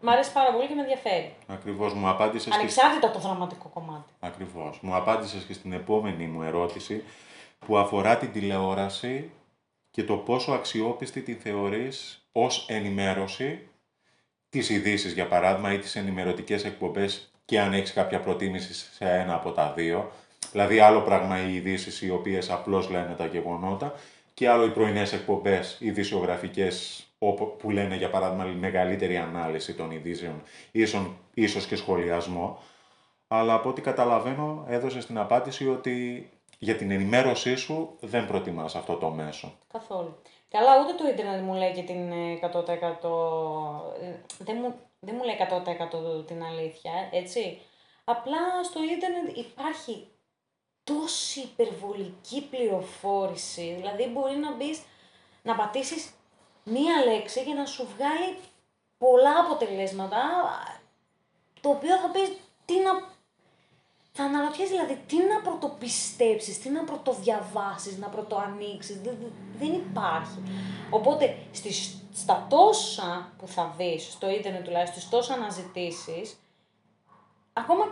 Μ' 0.01 0.09
αρέσει 0.09 0.31
πάρα 0.31 0.51
πολύ 0.51 0.67
και 0.67 0.73
με 0.73 0.81
ενδιαφέρει. 0.81 1.35
Ακριβώς 1.47 1.93
μου 1.93 2.07
απάντησες 2.07 2.53
και 2.53 2.59
Ανεξάρτητα 2.59 3.07
από 3.07 3.15
το 3.15 3.21
δραματικό 3.21 3.67
κομμάτι. 3.73 4.11
Ακριβώς. 4.19 4.79
Μου 4.81 4.95
απάντησες 4.95 5.43
και 5.43 5.53
στην 5.53 5.73
επόμενη 5.73 6.25
μου 6.25 6.41
ερώτηση 6.41 7.03
που 7.65 7.77
αφορά 7.77 8.17
την 8.17 8.31
τηλεόραση 8.31 9.29
και 9.91 10.03
το 10.03 10.17
πόσο 10.17 10.51
αξιόπιστη 10.51 11.21
τη 11.21 11.33
θεωρείς 11.33 12.27
ως 12.31 12.65
ενημέρωση 12.69 13.67
τις 14.49 14.69
ειδήσεις, 14.69 15.13
για 15.13 15.27
παράδειγμα, 15.27 15.73
ή 15.73 15.77
τις 15.77 15.95
ενημερωτικές 15.95 16.65
εκπομπές 16.65 17.31
και 17.45 17.59
αν 17.59 17.73
έχεις 17.73 17.93
κάποια 17.93 18.19
προτίμηση 18.19 18.73
σε 18.73 19.05
ένα 19.05 19.33
από 19.33 19.51
τα 19.51 19.73
δύο. 19.75 20.11
Δηλαδή, 20.51 20.79
άλλο 20.79 21.01
πράγμα 21.01 21.47
οι 21.47 21.55
ειδήσεις 21.55 22.01
οι 22.01 22.09
οποίες 22.09 22.49
απλώς 22.49 22.89
λένε 22.89 23.13
τα 23.17 23.25
γεγονότα 23.25 23.93
και 24.33 24.49
άλλο 24.49 24.65
οι 24.65 24.69
πρωινές 24.69 25.13
εκπομπές 25.13 25.77
ειδησιογραφικές 25.79 27.05
όπου- 27.19 27.55
που 27.57 27.71
λένε, 27.71 27.95
για 27.95 28.09
παράδειγμα, 28.09 28.43
μεγαλύτερη 28.43 29.17
ανάλυση 29.17 29.73
των 29.73 29.91
ειδήσεων, 29.91 30.41
ίσον, 30.71 31.17
ίσως 31.33 31.65
και 31.65 31.75
σχολιασμό. 31.75 32.59
Αλλά 33.27 33.53
από 33.53 33.69
ό,τι 33.69 33.81
καταλαβαίνω, 33.81 34.65
έδωσες 34.69 35.05
την 35.05 35.17
απάντηση 35.17 35.67
ότι 35.67 36.29
για 36.65 36.75
την 36.75 36.91
ενημέρωσή 36.91 37.55
σου 37.55 37.97
δεν 37.99 38.27
προτιμάς 38.27 38.75
αυτό 38.75 38.95
το 38.95 39.09
μέσο. 39.09 39.57
Καθόλου. 39.71 40.21
Καλά, 40.49 40.71
ούτε 40.81 40.93
το 40.93 41.07
ίντερνετ 41.07 41.41
μου 41.41 41.53
λέει 41.53 41.73
και 41.73 41.81
την 41.83 42.11
ε, 42.11 42.39
100%. 42.53 42.67
ε, 44.01 44.15
Δεν 44.37 44.57
μου, 44.61 44.75
δεν 44.99 45.15
μου 45.17 45.23
λέει 45.23 45.37
100% 46.19 46.27
την 46.27 46.43
αλήθεια, 46.43 46.91
έτσι. 47.11 47.61
Απλά 48.03 48.63
στο 48.63 48.79
ίντερνετ 48.83 49.37
υπάρχει 49.37 50.07
τόση 50.83 51.39
υπερβολική 51.39 52.47
πληροφόρηση. 52.49 53.73
Δηλαδή 53.77 54.07
μπορεί 54.07 54.35
να 54.35 54.55
μπεις 54.55 54.81
να 55.41 55.55
πατήσεις 55.55 56.13
μία 56.63 57.05
λέξη 57.05 57.41
για 57.43 57.55
να 57.55 57.65
σου 57.65 57.87
βγάλει 57.95 58.37
πολλά 58.97 59.39
αποτελέσματα, 59.39 60.19
το 61.61 61.69
οποίο 61.69 61.95
θα 61.97 62.09
πεις 62.11 62.31
τι 62.65 62.73
να... 62.79 62.91
Θα 64.17 64.23
αναρωτιέσαι 64.23 64.71
δηλαδή 64.71 65.01
τι 65.07 65.17
να 65.17 65.41
πρωτοπιστέψεις, 65.41 66.59
τι 66.59 66.69
να 66.69 66.83
πρωτοδιαβάσεις, 66.83 67.97
να 67.97 68.07
πρωτοανοίξεις, 68.07 69.01
δεν, 69.01 69.17
δεν 69.59 69.73
υπάρχει. 69.73 70.43
Οπότε 70.89 71.37
στις, 71.51 71.97
στα 72.13 72.45
τόσα 72.49 73.31
που 73.37 73.47
θα 73.47 73.73
δεις, 73.77 74.11
στο 74.11 74.29
ίντερνετ 74.29 74.63
τουλάχιστον, 74.63 74.99
στις 75.01 75.11
τόσα 75.11 75.33
αναζητήσεις, 75.33 76.37
ακόμα 77.53 77.85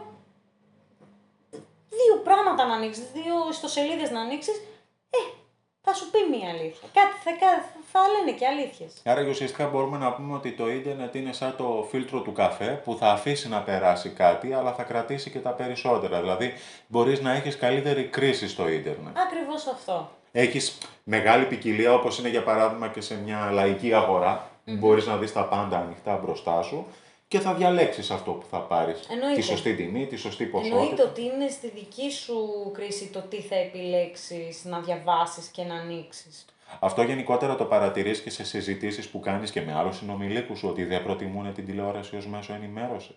δύο 1.90 2.22
πράγματα 2.24 2.66
να 2.66 2.74
ανοίξεις, 2.74 3.12
δύο 3.12 3.36
ιστοσελίδες 3.50 4.12
να 4.12 4.22
ανοίξεις, 4.22 4.56
ε, 4.56 4.62
θα 5.86 5.94
σου 5.94 6.10
πει 6.12 6.20
μία 6.38 6.50
αλήθεια. 6.50 6.88
Κάτι 6.94 7.16
θα, 7.24 7.32
θα 7.92 8.00
λένε 8.14 8.38
και 8.38 8.46
αλήθειες. 8.46 8.94
Άρα 9.04 9.30
ουσιαστικά 9.30 9.68
μπορούμε 9.68 9.98
να 9.98 10.14
πούμε 10.14 10.34
ότι 10.34 10.52
το 10.52 10.70
ίντερνετ 10.70 11.16
είναι 11.16 11.34
σαν 11.34 11.56
το 11.58 11.88
φίλτρο 11.90 12.20
του 12.22 12.32
καφέ 12.32 12.82
που 12.84 12.96
θα 13.00 13.12
αφήσει 13.12 13.50
να 13.50 13.60
περάσει 13.60 14.10
κάτι, 14.10 14.54
αλλά 14.54 14.74
θα 14.74 14.84
κρατήσει 14.84 15.30
και 15.30 15.40
τα 15.40 15.50
περισσότερα. 15.50 16.22
Δηλαδή, 16.22 16.54
μπορείς 16.88 17.22
να 17.22 17.32
έχεις 17.32 17.58
καλύτερη 17.58 18.04
κρίση 18.04 18.48
στο 18.48 18.68
ίντερνετ. 18.68 19.18
Ακριβώς 19.18 19.68
αυτό. 19.68 20.10
Έχεις 20.32 20.78
μεγάλη 21.04 21.46
ποικιλία, 21.46 21.94
όπως 21.94 22.20
είναι 22.20 22.30
για 22.30 22.44
παράδειγμα 22.44 22.88
και 22.88 23.02
σε 23.02 23.16
μια 23.16 23.50
λαϊκή 23.52 23.94
αγορά. 23.94 24.48
Mm-hmm. 24.66 24.78
Μπορείς 24.78 25.06
να 25.06 25.18
δεις 25.18 25.34
τα 25.34 25.46
πάντα 25.46 25.78
ανοιχτά 25.78 26.20
μπροστά 26.24 26.62
σου 26.62 26.86
και 27.34 27.40
θα 27.40 27.54
διαλέξεις 27.54 28.12
αυτό 28.12 28.32
που 28.32 28.46
θα 28.50 28.60
πάρεις. 28.60 29.00
Τη 29.36 29.42
σωστή 29.42 29.76
τιμή, 29.76 30.08
τη 30.08 30.16
σωστή 30.16 30.46
ποσότητα. 30.46 30.80
Εννοείται 30.80 31.02
ότι 31.04 31.22
είναι 31.22 31.48
στη 31.50 31.70
δική 31.70 32.12
σου 32.12 32.72
κρίση 32.74 33.08
το 33.08 33.20
τι 33.22 33.42
θα 33.42 33.56
επιλέξεις 33.56 34.66
να 34.66 34.80
διαβάσεις 34.80 35.48
και 35.48 35.64
να 35.64 35.76
ανοίξεις. 35.76 36.46
Αυτό 36.80 37.02
γενικότερα 37.02 37.56
το 37.56 37.66
παρατηρείς 37.66 38.22
και 38.22 38.30
σε 38.30 38.44
συζητήσεις 38.44 39.10
που 39.10 39.20
κάνεις 39.20 39.52
και 39.52 39.62
με 39.62 39.74
άλλους 39.74 39.98
συνομιλίκους 39.98 40.60
σου, 40.60 40.68
ότι 40.68 40.84
δεν 40.84 41.04
προτιμούν 41.04 41.54
την 41.54 41.66
τηλεόραση 41.66 42.16
ως 42.16 42.28
μέσο 42.28 42.54
ενημέρωσης. 42.54 43.16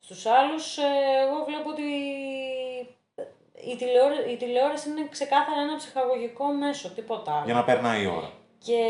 Στους 0.00 0.26
άλλους, 0.26 0.76
ε, 0.76 0.82
εγώ 1.26 1.44
βλέπω 1.44 1.70
ότι 1.70 1.82
η 3.72 3.76
τηλεόραση, 3.76 4.30
η 4.30 4.36
τηλεόραση 4.36 4.88
είναι 4.88 5.08
ξεκάθαρα 5.10 5.60
ένα 5.60 5.76
ψυχαγωγικό 5.76 6.46
μέσο, 6.46 6.88
τίποτα 6.88 7.32
άλλο. 7.32 7.44
Για 7.44 7.54
να 7.54 7.64
περνάει 7.64 8.02
η 8.02 8.06
ώρα. 8.06 8.32
Και 8.58 8.82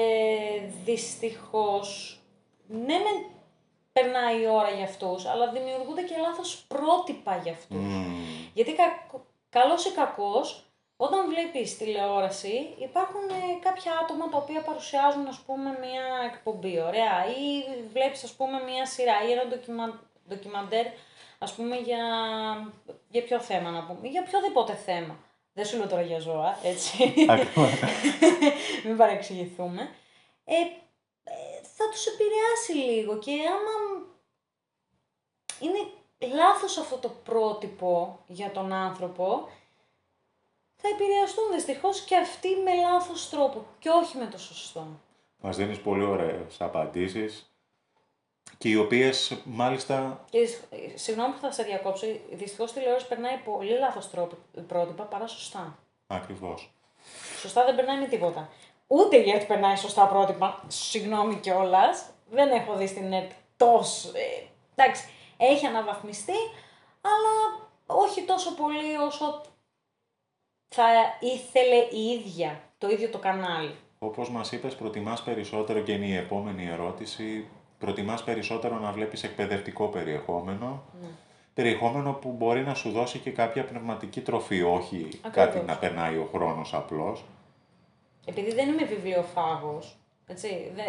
δυστυχώς, 0.84 2.20
ναι, 2.66 2.98
περνάει 3.92 4.40
η 4.40 4.46
ώρα 4.46 4.70
για 4.70 4.84
αυτούς, 4.84 5.26
αλλά 5.26 5.50
δημιουργούνται 5.50 6.02
και 6.02 6.16
λάθος 6.20 6.64
πρότυπα 6.68 7.36
για 7.36 7.52
αυτούς. 7.52 7.78
Mm. 7.78 8.50
Γιατί 8.54 8.72
κα, 8.72 8.84
καλός 9.50 9.84
ή 9.84 9.90
κακός, 9.90 10.64
όταν 10.96 11.28
βλέπεις 11.28 11.76
τηλεόραση, 11.76 12.74
υπάρχουν 12.78 13.28
ε, 13.28 13.58
κάποια 13.62 13.92
άτομα 14.02 14.28
τα 14.28 14.36
οποία 14.36 14.60
παρουσιάζουν, 14.60 15.26
ας 15.26 15.38
πούμε, 15.46 15.70
μια 15.70 16.04
εκπομπή, 16.32 16.80
ωραία, 16.80 17.26
ή 17.26 17.64
βλέπεις, 17.92 18.24
ας 18.24 18.32
πούμε, 18.32 18.62
μια 18.62 18.86
σειρά 18.86 19.16
ή 19.28 19.32
ένα 19.32 19.46
ντοκιμα, 19.46 20.00
ντοκιμαντέρ, 20.28 20.86
ας 21.38 21.52
πούμε, 21.52 21.76
για, 21.76 22.02
για 23.08 23.22
ποιο 23.22 23.40
θέμα 23.40 23.70
να 23.70 23.84
πούμε, 23.84 24.08
για 24.08 24.24
οποιοδήποτε 24.26 24.74
θέμα. 24.74 25.18
Δεν 25.54 25.64
σου 25.64 25.76
λέω 25.76 25.86
τώρα 25.86 26.02
για 26.02 26.18
ζώα, 26.18 26.58
έτσι. 26.62 27.14
Μην 28.84 28.96
παρεξηγηθούμε. 28.96 29.90
Ε, 30.44 30.54
θα 31.82 31.90
τους 31.90 32.06
επηρεάσει 32.06 32.72
λίγο 32.72 33.18
και 33.18 33.32
άμα 33.32 34.06
είναι 35.60 35.90
λάθος 36.34 36.78
αυτό 36.78 36.96
το 36.96 37.08
πρότυπο 37.08 38.18
για 38.26 38.50
τον 38.50 38.72
άνθρωπο, 38.72 39.48
θα 40.76 40.88
επηρεαστούν 40.88 41.52
δυστυχώς 41.52 42.00
και 42.00 42.16
αυτοί 42.16 42.48
με 42.48 42.74
λάθος 42.74 43.28
τρόπο 43.28 43.66
και 43.78 43.88
όχι 43.88 44.16
με 44.16 44.26
το 44.26 44.38
σωστό. 44.38 44.86
Μας 45.40 45.56
δίνεις 45.56 45.80
πολύ 45.80 46.04
ωραίες 46.04 46.60
απαντήσεις 46.60 47.52
και 48.58 48.68
οι 48.68 48.76
οποίες 48.76 49.42
μάλιστα... 49.44 50.24
Και, 50.30 50.48
συγγνώμη 50.94 51.32
που 51.32 51.40
θα 51.40 51.52
σε 51.52 51.62
διακόψω, 51.62 52.06
δυστυχώς 52.30 52.72
τηλεόραση 52.72 53.08
περνάει 53.08 53.36
πολύ 53.36 53.78
λάθος 53.78 54.10
τρόπο, 54.10 54.36
πρότυπα 54.66 55.04
παρά 55.04 55.26
σωστά. 55.26 55.78
Ακριβώς. 56.06 56.72
Σωστά 57.40 57.64
δεν 57.64 57.74
περνάει 57.74 57.98
με 57.98 58.06
τίποτα. 58.06 58.48
Ούτε 58.94 59.22
γιατί 59.22 59.46
περνάει 59.46 59.76
σωστά 59.76 60.06
πρότυπα, 60.06 60.62
συγγνώμη 60.66 61.34
κιόλας. 61.34 62.04
Δεν 62.30 62.50
έχω 62.50 62.76
δει 62.76 62.86
στην 62.86 63.12
ΕΡΤ 63.12 63.30
τόσο. 63.56 64.08
Ε, 64.08 64.46
εντάξει, 64.74 65.08
έχει 65.36 65.66
αναβαθμιστεί, 65.66 66.38
αλλά 67.00 67.66
όχι 67.86 68.22
τόσο 68.22 68.54
πολύ 68.54 68.96
όσο 69.06 69.42
θα 70.68 70.84
ήθελε 71.20 71.76
η 71.90 72.10
ίδια, 72.10 72.60
το 72.78 72.88
ίδιο 72.88 73.08
το 73.08 73.18
κανάλι. 73.18 73.74
Όπως 73.98 74.30
μας 74.30 74.52
είπες, 74.52 74.74
προτιμάς 74.74 75.22
περισσότερο 75.22 75.80
και 75.80 75.92
είναι 75.92 76.06
η 76.06 76.16
επόμενη 76.16 76.66
ερώτηση, 76.66 77.48
προτιμάς 77.78 78.24
περισσότερο 78.24 78.78
να 78.78 78.92
βλέπεις 78.92 79.22
εκπαιδευτικό 79.22 79.86
περιεχόμενο, 79.88 80.82
ναι. 81.02 81.08
περιεχόμενο 81.54 82.12
που 82.12 82.30
μπορεί 82.30 82.60
να 82.60 82.74
σου 82.74 82.90
δώσει 82.90 83.18
και 83.18 83.30
κάποια 83.30 83.64
πνευματική 83.64 84.20
τροφή, 84.20 84.62
όχι 84.62 85.20
κάτι 85.30 85.60
να 85.66 85.76
περνάει 85.76 86.16
ο 86.16 86.28
χρόνος 86.32 86.74
απλώς 86.74 87.24
επειδή 88.24 88.54
δεν 88.54 88.68
είμαι 88.68 88.84
βιβλιοφάγος, 88.84 89.96
έτσι, 90.26 90.72
δε, 90.74 90.82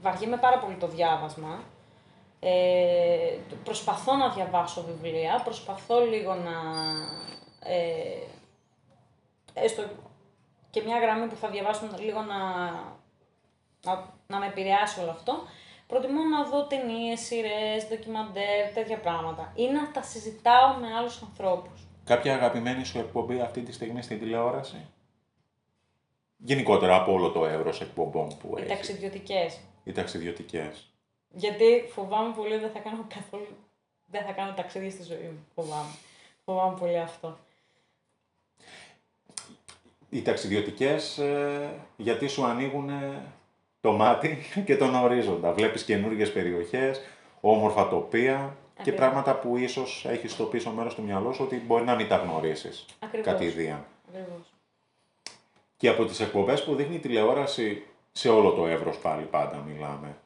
βαριέμαι 0.00 0.36
πάρα 0.36 0.58
πολύ 0.58 0.76
το 0.76 0.86
διάβασμα, 0.88 1.64
ε, 2.40 3.38
προσπαθώ 3.64 4.14
να 4.14 4.28
διαβάσω 4.28 4.82
βιβλία, 4.82 5.40
προσπαθώ 5.44 6.00
λίγο 6.00 6.34
να... 6.34 6.52
Ε, 7.70 8.26
έστω 9.54 9.82
και 10.70 10.82
μια 10.82 10.98
γραμμή 10.98 11.26
που 11.26 11.36
θα 11.36 11.48
διαβάσω 11.48 11.88
λίγο 11.98 12.20
να, 12.22 12.38
να, 13.84 14.12
να 14.26 14.38
με 14.38 14.46
επηρεάσει 14.46 15.00
όλο 15.00 15.10
αυτό, 15.10 15.34
προτιμώ 15.86 16.22
να 16.22 16.44
δω 16.44 16.66
ταινίες, 16.66 17.20
σειρές, 17.20 17.88
ντοκιμαντέρ, 17.88 18.72
τέτοια 18.74 18.98
πράγματα. 18.98 19.52
Ή 19.54 19.66
να 19.68 19.90
τα 19.90 20.02
συζητάω 20.02 20.74
με 20.80 20.94
άλλους 20.98 21.22
ανθρώπους. 21.22 21.86
Κάποια 22.04 22.34
αγαπημένη 22.34 22.84
σου 22.84 22.98
εκπομπή 22.98 23.40
αυτή 23.40 23.62
τη 23.62 23.72
στιγμή 23.72 24.02
στην 24.02 24.18
τηλεόραση; 24.18 24.86
Γενικότερα 26.36 26.96
από 26.96 27.12
όλο 27.12 27.30
το 27.30 27.46
εύρο 27.46 27.72
εκπομπών 27.80 28.36
που 28.38 28.54
έχεις. 28.56 28.70
Οι 28.70 28.74
ταξιδιωτικές. 28.74 29.60
Οι 29.84 29.92
ταξιδιωτικές. 29.92 30.90
Γιατί 31.28 31.84
φοβάμαι 31.88 32.34
πολύ 32.34 32.58
δεν 32.58 32.70
θα 32.70 32.78
κάνω 32.78 33.06
καθόλου. 33.14 33.56
Δεν 34.06 34.24
θα 34.24 34.32
κάνω 34.32 34.52
ταξίδια 34.54 34.90
στη 34.90 35.02
ζωή 35.02 35.22
μου. 35.22 35.46
Φοβάμαι. 35.54 35.90
Φοβάμαι 36.44 36.76
πολύ 36.78 36.98
αυτό. 36.98 37.38
Οι 40.10 40.22
ταξιδιωτικές 40.22 41.18
ε, 41.18 41.70
γιατί 41.96 42.28
σου 42.28 42.44
ανοίγουν 42.44 42.90
το 43.80 43.92
μάτι 43.92 44.38
και 44.66 44.76
τον 44.76 44.94
ορίζοντα. 44.94 45.52
Βλέπεις 45.52 45.84
καινούργιες 45.84 46.32
περιοχές, 46.32 47.00
όμορφα 47.40 47.88
τοπία 47.88 48.56
και 48.82 48.92
πράγματα 48.92 49.38
που 49.38 49.56
ίσως 49.56 50.06
έχεις 50.08 50.32
στο 50.32 50.44
πίσω 50.44 50.70
μέρος 50.70 50.94
του 50.94 51.02
μυαλό 51.02 51.32
σου 51.32 51.44
ότι 51.44 51.56
μπορεί 51.56 51.84
να 51.84 51.94
μην 51.94 52.08
τα 52.08 52.16
γνωρίσεις 52.16 52.84
κατηδίαν. 53.22 53.84
Ακριβώς. 54.08 54.55
Και 55.76 55.88
από 55.88 56.04
τις 56.04 56.20
εκπομπές 56.20 56.64
που 56.64 56.74
δείχνει 56.74 56.94
η 56.94 56.98
τηλεόραση 56.98 57.86
σε 58.12 58.28
όλο 58.28 58.52
το 58.52 58.66
εύρος 58.66 58.98
πάλι 58.98 59.24
πάντα 59.24 59.56
μιλάμε, 59.56 60.16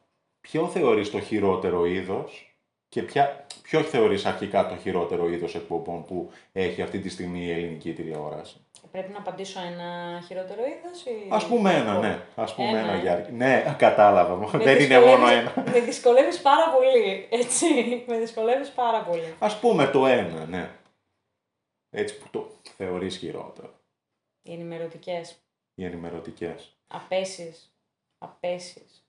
ποιο 0.41 0.67
θεωρείς 0.67 1.11
το 1.11 1.21
χειρότερο 1.21 1.87
είδος 1.87 2.55
και 2.89 3.03
ποια, 3.03 3.47
ποιο 3.63 3.83
θεωρείς 3.83 4.27
αρχικά 4.27 4.69
το 4.69 4.77
χειρότερο 4.77 5.29
είδος 5.29 5.55
εκπομπών 5.55 6.05
που 6.05 6.33
έχει 6.53 6.83
αυτή 6.83 6.99
τη 6.99 7.09
στιγμή 7.09 7.41
η 7.41 7.51
ελληνική 7.51 7.93
τηλεόραση; 7.93 8.57
Πρέπει 8.91 9.13
να 9.13 9.19
απαντήσω 9.19 9.61
ένα 9.61 10.21
χειρότερο 10.27 10.61
είδος 10.61 11.05
ή... 11.05 11.29
Ας 11.29 11.47
πούμε 11.47 11.75
ένα, 11.75 11.99
ναι. 11.99 12.23
Ας 12.35 12.55
πούμε 12.55 12.69
ένα, 12.69 12.79
ένα 12.79 12.97
για... 12.97 13.29
Ναι, 13.33 13.75
κατάλαβα. 13.79 14.59
Δεν 14.59 14.79
είναι 14.79 15.01
μόνο 15.01 15.29
ένα. 15.29 15.53
Με 15.73 15.81
δυσκολεύεις 15.81 16.41
πάρα 16.41 16.71
πολύ, 16.71 17.29
έτσι. 17.31 17.67
Με 18.07 18.19
δυσκολεύεις 18.19 18.71
πάρα 18.71 19.01
πολύ. 19.01 19.35
Ας 19.39 19.59
πούμε 19.59 19.87
το 19.87 20.07
ένα, 20.07 20.45
ναι. 20.45 20.71
Έτσι 21.91 22.19
που 22.19 22.27
το 22.31 22.51
θεωρείς 22.77 23.17
χειρότερο. 23.17 23.80
Οι 24.43 24.53
ενημερωτικές. 24.53 25.37
Οι 25.75 25.85
ενημερωτικές. 25.85 26.77
Απέσεις. 26.87 27.75
Απέσεις. 28.19 29.05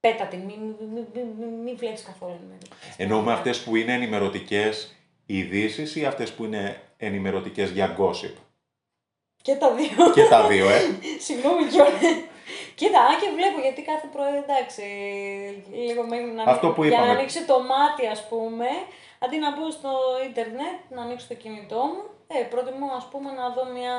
Πέτα 0.00 0.24
την, 0.24 0.38
μην 0.40 0.60
μη, 0.92 1.06
μη, 1.38 1.46
μη, 1.46 1.74
βλέπεις 1.74 2.02
καθόλου 2.02 2.32
ενημερωτικές. 2.32 2.94
Εννοούμε 2.96 3.32
αυτές 3.32 3.62
που 3.62 3.76
είναι 3.76 3.92
ενημερωτικές 3.92 4.96
ειδήσεις 5.26 5.96
ή 5.96 6.04
αυτές 6.04 6.32
που 6.32 6.44
είναι 6.44 6.82
ενημερωτικές 6.96 7.70
για 7.70 7.96
gossip; 7.98 8.34
Και 9.42 9.54
τα 9.54 9.74
δύο. 9.74 10.12
Και 10.14 10.24
τα 10.24 10.46
δύο, 10.46 10.70
ε. 10.70 10.80
Συγγνώμη 11.26 11.64
κιόλας. 11.66 12.00
Κοίτα, 12.74 13.00
αν 13.00 13.20
και 13.20 13.30
βλέπω 13.34 13.60
γιατί 13.60 13.82
κάθε 13.82 14.06
πρωί 14.12 14.36
εντάξει. 14.36 14.82
Λίγο 15.72 16.06
μέχρι 16.06 16.26
να, 16.26 16.42
Αυτό 16.42 16.68
που 16.70 16.84
για 16.84 17.00
να 17.00 17.10
ανοίξει 17.10 17.44
το 17.44 17.62
μάτι, 17.62 18.06
ας 18.06 18.28
πούμε, 18.28 18.66
αντί 19.18 19.38
να 19.38 19.50
μπω 19.56 19.70
στο 19.70 19.90
ίντερνετ, 20.28 20.78
να 20.88 21.02
ανοίξω 21.02 21.26
το 21.28 21.34
κινητό 21.34 21.76
μου, 21.76 22.02
ε, 22.32 22.42
προτιμώ 22.50 22.86
ας 22.96 23.08
πούμε 23.10 23.30
να 23.30 23.48
δω 23.48 23.64
μια 23.72 23.94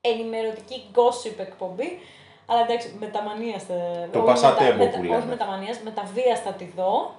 ενημερωτική 0.00 0.84
gossip 0.94 1.38
εκπομπή. 1.38 1.98
Αλλά 2.46 2.60
εντάξει, 2.60 2.96
με 3.00 3.06
τα 3.06 3.22
μανίας 3.22 3.66
Το 4.12 4.20
πασατέμπο 4.20 4.88
που 4.88 5.02
λέμε. 5.02 5.16
Όχι 5.16 5.26
με 5.26 5.36
τα 5.36 5.46
μανίας, 5.46 5.80
με 5.80 5.90
τα 5.90 6.02
βία 6.14 6.36
θα 6.36 6.52
τη 6.52 6.64
δω. 6.76 7.14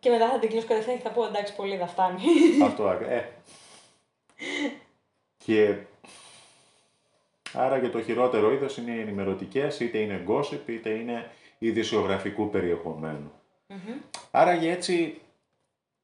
Και 0.00 0.10
μετά 0.10 0.28
θα 0.28 0.38
την 0.38 0.48
κλείσω 0.48 0.66
κατευθείαν 0.66 0.96
και 0.96 1.02
θα 1.02 1.10
πω 1.10 1.24
εντάξει, 1.24 1.54
πολύ 1.54 1.76
θα 1.76 1.86
φτάνει. 1.86 2.22
Αυτό, 2.66 2.88
ε. 2.88 3.28
Και 5.44 5.76
άρα 7.52 7.80
και 7.80 7.88
το 7.88 8.02
χειρότερο 8.02 8.52
είδος 8.52 8.76
είναι 8.76 8.90
οι 8.90 9.00
ενημερωτικές, 9.00 9.80
είτε 9.80 9.98
είναι 9.98 10.24
gossip, 10.28 10.60
είτε 10.66 10.90
είναι 10.90 11.30
ειδησιογραφικού 11.58 12.50
περιεχομένου. 12.50 13.32
Άρα 14.30 14.56
και 14.56 14.70
έτσι, 14.70 15.20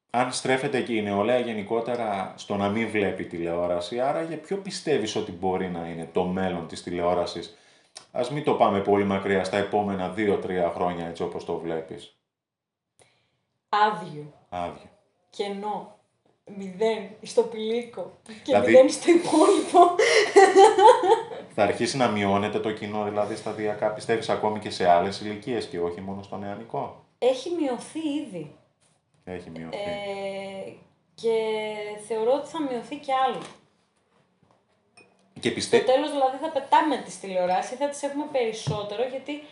αν 0.09 0.31
στρέφεται 0.31 0.81
και 0.81 0.93
η 0.93 1.01
νεολαία 1.01 1.39
γενικότερα 1.39 2.33
στο 2.37 2.55
να 2.55 2.69
μην 2.69 2.89
βλέπει 2.89 3.25
τηλεόραση, 3.25 3.99
άρα 3.99 4.21
για 4.21 4.37
ποιο 4.37 4.57
πιστεύεις 4.57 5.15
ότι 5.15 5.31
μπορεί 5.31 5.69
να 5.69 5.87
είναι 5.87 6.09
το 6.13 6.23
μέλλον 6.23 6.67
της 6.67 6.83
τηλεόρασης; 6.83 7.57
Ας 8.11 8.31
μην 8.31 8.43
το 8.43 8.53
πάμε 8.53 8.79
πολύ 8.79 9.03
μακριά 9.03 9.43
στα 9.43 9.57
επόμενα 9.57 10.13
2-3 10.17 10.71
χρόνια 10.73 11.07
έτσι 11.07 11.23
όπως 11.23 11.45
το 11.45 11.57
βλέπεις. 11.57 12.17
Άδειο. 13.69 14.33
Άδειο. 14.49 14.89
Κενό. 15.29 15.97
Μηδέν 16.57 17.09
στο 17.21 17.41
πηλίκο. 17.41 18.17
Και 18.25 18.33
Δηλαδή- 18.43 18.71
μηδέν 18.71 18.89
στο 18.89 19.11
υπόλοιπο. 19.11 19.95
Θα 21.55 21.63
αρχίσει 21.63 21.97
να 21.97 22.07
μειώνεται 22.07 22.59
το 22.59 22.71
κοινό 22.71 23.03
δηλαδή 23.03 23.35
σταδιακά, 23.35 23.93
πιστεύεις 23.93 24.29
ακόμη 24.29 24.59
και 24.59 24.69
σε 24.69 24.89
άλλες 24.89 25.21
ηλικίες 25.21 25.65
και 25.65 25.79
όχι 25.79 26.01
μόνο 26.01 26.21
στο 26.23 26.37
νεανικό; 26.37 27.05
Έχει 27.19 27.49
μειωθεί 27.59 27.99
ήδη. 27.99 28.55
Έχει 29.31 29.49
μειωθεί. 29.49 29.77
Ε, 29.77 30.73
και 31.15 31.37
θεωρώ 32.07 32.33
ότι 32.33 32.47
θα 32.47 32.61
μειωθεί 32.61 32.95
κι 32.95 33.11
άλλο. 33.11 33.41
και 35.33 35.47
Στο 35.47 35.49
πιστεύει... 35.49 35.85
τέλος 35.85 36.11
δηλαδή 36.11 36.37
θα 36.37 36.49
πετάμε 36.51 36.97
τις 36.97 37.19
τηλεοράσεις, 37.19 37.77
θα 37.77 37.89
τις 37.89 38.03
έχουμε 38.03 38.25
περισσότερο 38.31 39.03
γιατί 39.07 39.43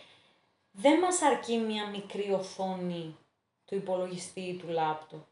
δεν 0.70 0.98
μας 0.98 1.22
αρκεί 1.22 1.56
μια 1.56 1.88
μικρή 1.88 2.32
οθόνη 2.32 3.16
του 3.64 3.74
υπολογιστή 3.74 4.40
ή 4.40 4.54
του 4.54 4.68
λάπτοπ 4.68 5.24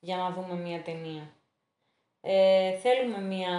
για 0.00 0.16
να 0.16 0.30
δούμε 0.30 0.54
μια 0.54 0.82
ταινία. 0.82 1.32
Ε, 2.20 2.76
θέλουμε 2.76 3.20
μια 3.20 3.50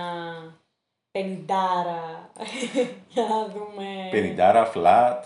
πενιντάρα 1.12 2.32
για 3.14 3.24
να 3.24 3.48
δούμε 3.48 4.08
Πενιντάρα, 4.12 4.72
flat, 4.76 5.24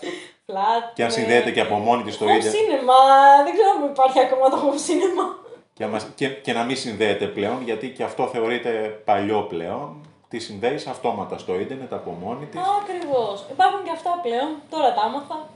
flat. 0.52 0.82
και 0.94 1.02
αν 1.02 1.08
με- 1.08 1.14
συνδέεται 1.14 1.50
και 1.50 1.60
από 1.60 1.74
μόνη 1.76 2.02
της 2.02 2.14
στο 2.14 2.26
home 2.26 2.28
ίντερνετ. 2.28 2.52
cinema, 2.54 2.98
δεν 3.44 3.52
ξέρω 3.52 3.68
αν 3.76 3.90
υπάρχει 3.92 4.20
ακόμα 4.20 4.48
το 4.50 4.56
home 4.64 4.76
cinema. 4.90 5.46
Και, 5.72 5.86
μας- 5.86 6.08
και, 6.14 6.28
και 6.28 6.52
να 6.52 6.64
μην 6.64 6.76
συνδέεται 6.76 7.26
πλέον, 7.26 7.62
γιατί 7.64 7.88
και 7.88 8.02
αυτό 8.02 8.26
θεωρείται 8.26 8.70
παλιό 9.04 9.42
πλέον. 9.42 9.96
Τη 10.28 10.38
συνδέεις 10.38 10.86
αυτόματα 10.86 11.38
στο 11.38 11.60
ίντερνετ 11.60 11.92
από 11.92 12.10
μόνη 12.10 12.46
της. 12.46 12.60
Ακριβώς. 12.82 13.44
Υπάρχουν 13.50 13.82
και 13.84 13.90
αυτά 13.90 14.10
πλέον, 14.22 14.48
τώρα 14.70 14.94
τα 14.94 15.00
άμαθα. 15.02 15.48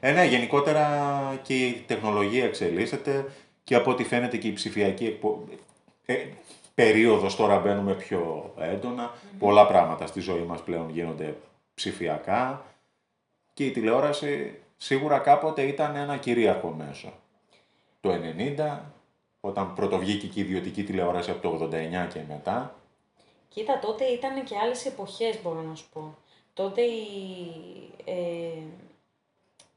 Ε, 0.00 0.10
ναι, 0.12 0.24
γενικότερα 0.24 0.86
και 1.42 1.54
η 1.54 1.84
τεχνολογία 1.86 2.44
εξελίσσεται 2.44 3.24
και 3.64 3.74
από 3.74 3.90
ό,τι 3.90 4.04
φαίνεται 4.04 4.36
και 4.36 4.48
η 4.48 4.52
ψηφιακή 4.52 5.04
εκπο... 5.06 5.44
ε, 6.06 6.14
περίοδος 6.74 7.36
τώρα 7.36 7.58
μπαίνουμε 7.58 7.92
πιο 7.92 8.52
έντονα. 8.58 9.10
Πολλά 9.38 9.66
πράγματα 9.66 10.06
στη 10.06 10.20
ζωή 10.20 10.44
μας 10.48 10.60
πλέον 10.60 10.90
γίνονται 10.90 11.36
ψηφιακά 11.74 12.64
και 13.54 13.64
η 13.64 13.70
τηλεόραση 13.70 14.58
σίγουρα 14.76 15.18
κάποτε 15.18 15.62
ήταν 15.62 15.96
ένα 15.96 16.16
κυρίαρχο 16.16 16.68
μέσο. 16.68 17.12
Το 18.00 18.10
90, 18.58 18.78
όταν 19.40 19.74
πρωτοβγήκε 19.74 20.26
και 20.26 20.40
η 20.40 20.42
ιδιωτική 20.42 20.82
τηλεόραση 20.84 21.30
από 21.30 21.48
το 21.48 21.68
89 21.70 22.08
και 22.12 22.20
μετά, 22.28 22.76
Κοίτα, 23.54 23.78
τότε 23.78 24.04
ήταν 24.04 24.44
και 24.44 24.56
άλλες 24.62 24.86
εποχές, 24.86 25.42
μπορώ 25.42 25.62
να 25.62 25.74
σου 25.74 25.84
πω. 25.92 26.16
Τότε 26.54 26.82
η, 26.82 27.06
ε, 28.04 28.62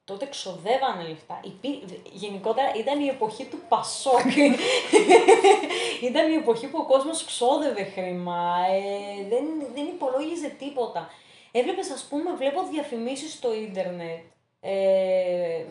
τότε 0.05 0.25
ξοδεύανε 0.25 1.07
λεφτά. 1.07 1.39
Υπή... 1.43 1.83
Γενικότερα 2.11 2.73
ήταν 2.75 2.99
η 2.99 3.07
εποχή 3.07 3.45
του 3.45 3.59
Πασόκ. 3.69 4.25
ήταν 6.09 6.31
η 6.31 6.35
εποχή 6.35 6.67
που 6.67 6.77
ο 6.81 6.85
κόσμος 6.85 7.25
ξόδευε 7.25 7.83
χρήμα. 7.83 8.55
Ε, 8.71 9.27
δεν, 9.29 9.45
δεν 9.73 9.85
υπολόγιζε 9.85 10.47
τίποτα. 10.47 11.09
Έβλεπες, 11.57 11.89
ας 11.89 12.03
πούμε, 12.09 12.35
βλέπω 12.35 12.67
διαφημίσεις 12.71 13.33
στο 13.33 13.53
ίντερνετ. 13.53 14.23
Ε, 14.59 15.65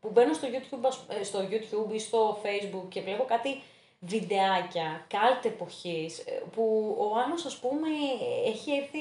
που 0.00 0.10
μπαίνω 0.10 0.32
στο 0.32 0.48
YouTube, 0.48 0.84
ας- 0.86 1.06
ε, 1.20 1.24
στο 1.24 1.38
YouTube 1.50 1.92
ή 1.94 1.98
στο 1.98 2.40
Facebook 2.42 2.88
και 2.88 3.00
βλέπω 3.00 3.24
κάτι 3.24 3.60
βιντεάκια, 4.00 5.06
κάλτ 5.08 5.44
εποχής, 5.44 6.18
ε, 6.18 6.42
που 6.52 6.96
ο 6.98 7.18
άλλος 7.26 7.44
ας 7.44 7.56
πούμε 7.58 7.88
έχει 8.46 8.70
έρθει 8.72 8.98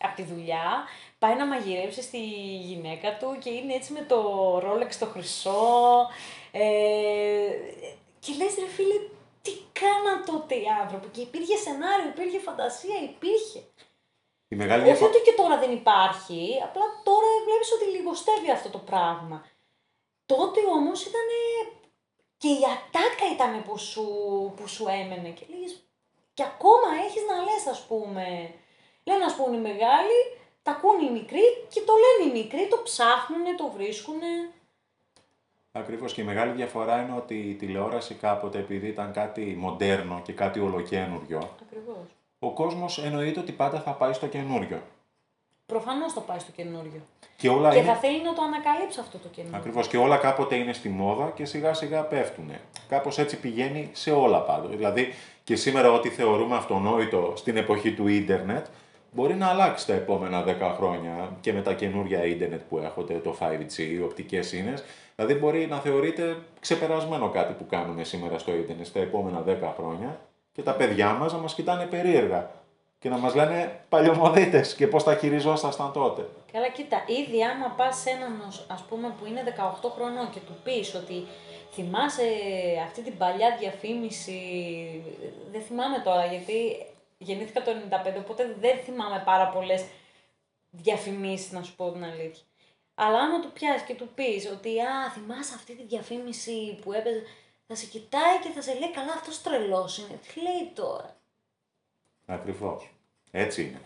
από 0.00 0.16
τη 0.16 0.22
δουλειά, 0.22 0.84
πάει 1.18 1.34
να 1.36 1.46
μαγειρέψει 1.46 2.02
στη 2.02 2.18
γυναίκα 2.68 3.16
του 3.16 3.36
και 3.40 3.50
είναι 3.50 3.74
έτσι 3.74 3.92
με 3.92 4.00
το 4.02 4.18
Rolex 4.58 4.94
το 4.98 5.06
χρυσό 5.06 6.06
ε, 6.52 6.62
και 8.20 8.32
λες 8.38 8.54
ρε 8.58 8.66
φίλε 8.66 8.94
τι 9.42 9.50
κάναν 9.72 10.24
τότε 10.26 10.54
οι 10.54 10.64
άνθρωποι; 10.82 11.08
Και 11.08 11.20
υπήρχε 11.20 11.56
σενάριο, 11.56 12.08
υπήρχε 12.08 12.38
φαντασία, 12.38 12.96
υπήρχε. 13.02 13.60
Η 14.48 14.56
μεγάλη 14.56 14.82
Όχι 14.82 14.90
διαφορά... 14.90 15.10
ότι 15.10 15.20
και 15.26 15.34
τώρα 15.40 15.58
δεν 15.58 15.72
υπάρχει, 15.72 16.42
απλά 16.66 16.84
τώρα 17.02 17.28
βλέπεις 17.46 17.72
ότι 17.72 17.84
λιγοστεύει 17.84 18.50
αυτό 18.50 18.68
το 18.68 18.78
πράγμα. 18.78 19.46
Τότε 20.26 20.60
όμως 20.78 21.06
ήταν 21.06 21.28
και 22.36 22.48
η 22.48 22.62
ατάκα 22.74 23.26
ήταν 23.34 23.62
που 23.62 23.78
σου, 23.78 24.06
που 24.56 24.68
σου 24.68 24.84
έμενε 24.88 25.28
και 25.28 25.46
λέγεις 25.48 25.88
και 26.34 26.42
ακόμα 26.42 26.88
έχεις 27.06 27.22
να 27.30 27.36
λες 27.46 27.66
ας 27.74 27.86
πούμε. 27.86 28.54
Λένε 29.04 29.24
ας 29.24 29.34
πούμε 29.36 29.56
οι 29.56 29.60
μεγάλοι, 29.60 30.18
τα 30.62 30.70
ακούνε 30.70 31.04
οι 31.04 31.10
μικροί 31.10 31.46
και 31.68 31.80
το 31.80 31.92
λένε 32.04 32.30
οι 32.30 32.42
μικροί, 32.42 32.68
το 32.68 32.80
ψάχνουνε, 32.84 33.54
το 33.56 33.70
βρίσκουνε. 33.76 34.32
Ακριβώς 35.72 36.12
και 36.12 36.20
η 36.20 36.24
μεγάλη 36.24 36.52
διαφορά 36.52 37.02
είναι 37.02 37.16
ότι 37.16 37.34
η 37.34 37.54
τηλεόραση 37.54 38.14
κάποτε 38.14 38.58
επειδή 38.58 38.86
ήταν 38.86 39.12
κάτι 39.12 39.56
μοντέρνο 39.58 40.22
και 40.24 40.32
κάτι 40.32 40.60
ολοκένουργιο, 40.60 41.56
Ακριβώς. 41.62 42.06
Ο 42.46 42.50
κόσμος 42.50 42.98
εννοείται 42.98 43.40
ότι 43.40 43.52
πάντα 43.52 43.80
θα 43.80 43.90
πάει 43.90 44.12
στο 44.12 44.26
καινούριο. 44.26 44.82
Προφανώς 45.66 46.12
το 46.12 46.20
πάει 46.20 46.38
στο 46.38 46.52
καινούριο. 46.52 47.00
Και 47.36 47.48
όλα 47.48 47.70
Και 47.70 47.78
είναι... 47.78 47.86
θα 47.86 47.94
θέλει 47.94 48.22
να 48.22 48.34
το 48.34 48.42
ανακαλύψει 48.42 49.00
αυτό 49.00 49.18
το 49.18 49.28
καινούριο. 49.28 49.58
Ακριβώς 49.58 49.88
και 49.88 49.96
όλα 49.96 50.16
κάποτε 50.16 50.54
είναι 50.54 50.72
στη 50.72 50.88
μόδα 50.88 51.32
και 51.34 51.44
σιγά 51.44 51.74
σιγά 51.74 52.02
πέφτουν. 52.02 52.50
Κάπως 52.88 53.18
έτσι 53.18 53.36
πηγαίνει 53.36 53.90
σε 53.92 54.10
όλα 54.10 54.40
πάντως. 54.40 54.76
Δηλαδή 54.76 55.14
και 55.44 55.56
σήμερα 55.56 55.92
ό,τι 55.92 56.08
θεωρούμε 56.08 56.56
αυτονόητο 56.56 57.32
στην 57.36 57.56
εποχή 57.56 57.92
του 57.92 58.06
ίντερνετ 58.06 58.66
μπορεί 59.10 59.34
να 59.34 59.46
αλλάξει 59.46 59.86
τα 59.86 59.92
επόμενα 59.92 60.44
10 60.46 60.74
χρόνια 60.76 61.36
και 61.40 61.52
με 61.52 61.62
τα 61.62 61.74
καινούργια 61.74 62.24
ίντερνετ 62.24 62.60
που 62.68 62.78
έχετε, 62.78 63.14
το 63.14 63.36
5G, 63.40 64.02
οπτικές 64.04 64.52
ίνες. 64.52 64.84
Δηλαδή 65.16 65.34
μπορεί 65.34 65.66
να 65.66 65.78
θεωρείται 65.78 66.36
ξεπερασμένο 66.60 67.28
κάτι 67.28 67.52
που 67.52 67.66
κάνουμε 67.66 68.04
σήμερα 68.04 68.38
στο 68.38 68.54
ίντερνετ 68.54 68.86
στα 68.86 69.00
επόμενα 69.00 69.44
10 69.46 69.72
χρόνια 69.76 70.20
και 70.54 70.62
τα 70.62 70.72
παιδιά 70.74 71.12
μας 71.12 71.32
να 71.32 71.38
μας 71.38 71.54
κοιτάνε 71.54 71.86
περίεργα 71.86 72.50
και 72.98 73.08
να 73.08 73.18
μας 73.18 73.34
λένε 73.34 73.84
παλιωμοδίτες 73.88 74.74
και 74.74 74.86
πώς 74.86 75.04
τα 75.04 75.14
χειριζόσασταν 75.16 75.92
τότε. 75.92 76.28
Καλά, 76.52 76.68
κοίτα, 76.68 77.04
ήδη 77.06 77.44
άμα 77.44 77.74
πας 77.76 77.96
σε 77.96 78.10
έναν, 78.10 78.44
ως- 78.48 78.66
ας 78.68 78.82
πούμε, 78.88 79.14
που 79.20 79.26
είναι 79.26 79.42
18 79.42 79.88
χρονών 79.90 80.30
και 80.30 80.38
του 80.46 80.56
πεις 80.64 80.94
ότι 80.94 81.26
θυμάσαι 81.72 82.22
αυτή 82.86 83.02
την 83.02 83.16
παλιά 83.16 83.56
διαφήμιση, 83.60 84.38
δεν 85.52 85.60
θυμάμαι 85.62 85.98
τώρα 86.04 86.24
γιατί 86.26 86.86
γεννήθηκα 87.18 87.62
το 87.62 87.70
95, 87.70 88.18
οπότε 88.18 88.56
δεν 88.60 88.76
θυμάμαι 88.84 89.22
πάρα 89.24 89.48
πολλές 89.48 89.84
διαφημίσεις, 90.70 91.52
να 91.52 91.62
σου 91.62 91.74
πω 91.76 91.90
την 91.90 92.04
αλήθεια. 92.04 92.44
Αλλά 92.94 93.18
άμα 93.18 93.40
του 93.40 93.52
πιάσεις 93.52 93.82
και 93.86 93.94
του 93.94 94.08
πεις 94.14 94.50
ότι 94.52 94.80
«Α, 94.80 95.10
θυμάσαι 95.14 95.52
αυτή 95.54 95.74
τη 95.76 95.82
διαφήμιση 95.84 96.78
που 96.82 96.92
έπαιζε», 96.92 97.22
θα 97.66 97.74
σε 97.74 97.86
κοιτάει 97.86 98.38
και 98.42 98.48
θα 98.54 98.60
σε 98.62 98.72
λέει 98.78 98.90
«Καλά, 98.90 99.12
αυτός 99.12 99.42
τρελός 99.42 99.98
είναι, 99.98 100.18
τι 100.26 100.40
λέει 100.40 100.72
τώρα». 100.74 101.16
Ακριβώς. 102.26 102.90
Έτσι 103.30 103.62
είναι. 103.62 103.80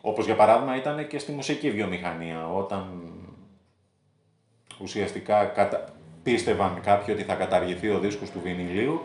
Όπως 0.00 0.24
για 0.24 0.36
παράδειγμα 0.36 0.76
ήταν 0.76 1.06
και 1.06 1.18
στη 1.18 1.32
μουσική 1.32 1.70
βιομηχανία, 1.70 2.52
όταν 2.52 3.12
ουσιαστικά 4.80 5.44
κατα... 5.44 5.94
πίστευαν 6.22 6.80
κάποιοι 6.80 7.14
ότι 7.18 7.24
θα 7.24 7.34
καταργηθεί 7.34 7.88
ο 7.88 7.98
δίσκος 7.98 8.30
του 8.30 8.40
βινιλίου 8.40 9.00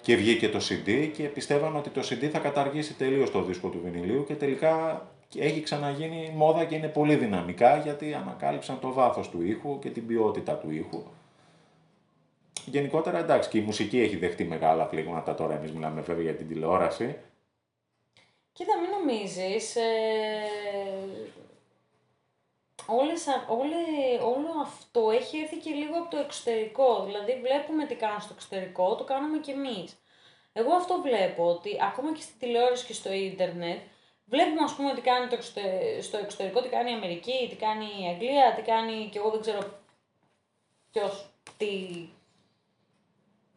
και 0.00 0.16
βγήκε 0.16 0.48
το 0.48 0.58
CD 0.68 1.10
και 1.16 1.22
πιστεύαν 1.22 1.76
ότι 1.76 1.90
το 1.90 2.00
CD 2.00 2.26
θα 2.26 2.38
καταργήσει 2.38 2.94
τελείως 2.94 3.30
το 3.30 3.42
δίσκο 3.42 3.68
του 3.68 3.80
βινιλίου 3.84 4.24
και 4.24 4.34
τελικά 4.34 5.06
έχει 5.36 5.60
ξαναγίνει 5.60 6.32
μόδα 6.34 6.64
και 6.64 6.74
είναι 6.74 6.88
πολύ 6.88 7.16
δυναμικά 7.16 7.76
γιατί 7.76 8.14
ανακάλυψαν 8.14 8.80
το 8.80 8.92
βάθος 8.92 9.30
του 9.30 9.42
ήχου 9.42 9.78
και 9.78 9.90
την 9.90 10.06
ποιότητα 10.06 10.54
του 10.54 10.70
ήχου. 10.70 11.02
Γενικότερα 12.66 13.18
εντάξει 13.18 13.48
και 13.48 13.58
η 13.58 13.60
μουσική 13.60 14.00
έχει 14.00 14.16
δεχτεί 14.16 14.44
μεγάλα 14.44 14.84
πλήγματα 14.86 15.34
τώρα, 15.34 15.54
εμείς 15.54 15.72
μιλάμε 15.72 16.00
βέβαια 16.00 16.22
για 16.22 16.34
την 16.34 16.48
τηλεόραση. 16.48 17.18
Κοίτα, 18.52 18.78
μην 18.80 18.90
νομίζεις, 18.90 19.76
ε, 19.76 19.82
όλες, 22.86 23.26
α- 23.28 23.46
όλε- 23.48 24.20
όλο 24.22 24.48
αυτό 24.62 25.10
έχει 25.10 25.38
έρθει 25.38 25.56
και 25.56 25.70
λίγο 25.70 25.96
από 25.98 26.10
το 26.10 26.16
εξωτερικό. 26.16 27.04
Δηλαδή 27.04 27.40
βλέπουμε 27.42 27.84
τι 27.86 27.94
κάνουν 27.94 28.20
στο 28.20 28.32
εξωτερικό, 28.34 28.94
το 28.94 29.04
κάνουμε 29.04 29.38
κι 29.38 29.50
εμείς. 29.50 29.96
Εγώ 30.52 30.74
αυτό 30.74 31.00
βλέπω, 31.02 31.48
ότι 31.48 31.78
ακόμα 31.82 32.12
και 32.14 32.20
στη 32.20 32.32
τηλεόραση 32.38 32.86
και 32.86 32.92
στο 32.92 33.12
ίντερνετ, 33.12 33.78
βλέπουμε 34.24 34.62
ας 34.64 34.74
πούμε 34.74 34.94
τι 34.94 35.00
κάνει 35.00 35.26
το 35.28 35.34
εξωτε- 35.34 36.02
στο 36.02 36.16
εξωτερικό, 36.16 36.60
τι 36.62 36.68
κάνει 36.68 36.90
η 36.90 36.94
Αμερική, 36.94 37.46
τι 37.50 37.56
κάνει 37.56 37.84
η 37.84 38.08
Αγγλία, 38.12 38.52
τι 38.56 38.62
κάνει 38.62 39.08
και 39.12 39.18
εγώ 39.18 39.30
δεν 39.30 39.40
ξέρω 39.40 39.60
ποιος, 40.92 41.30
τι, 41.56 41.68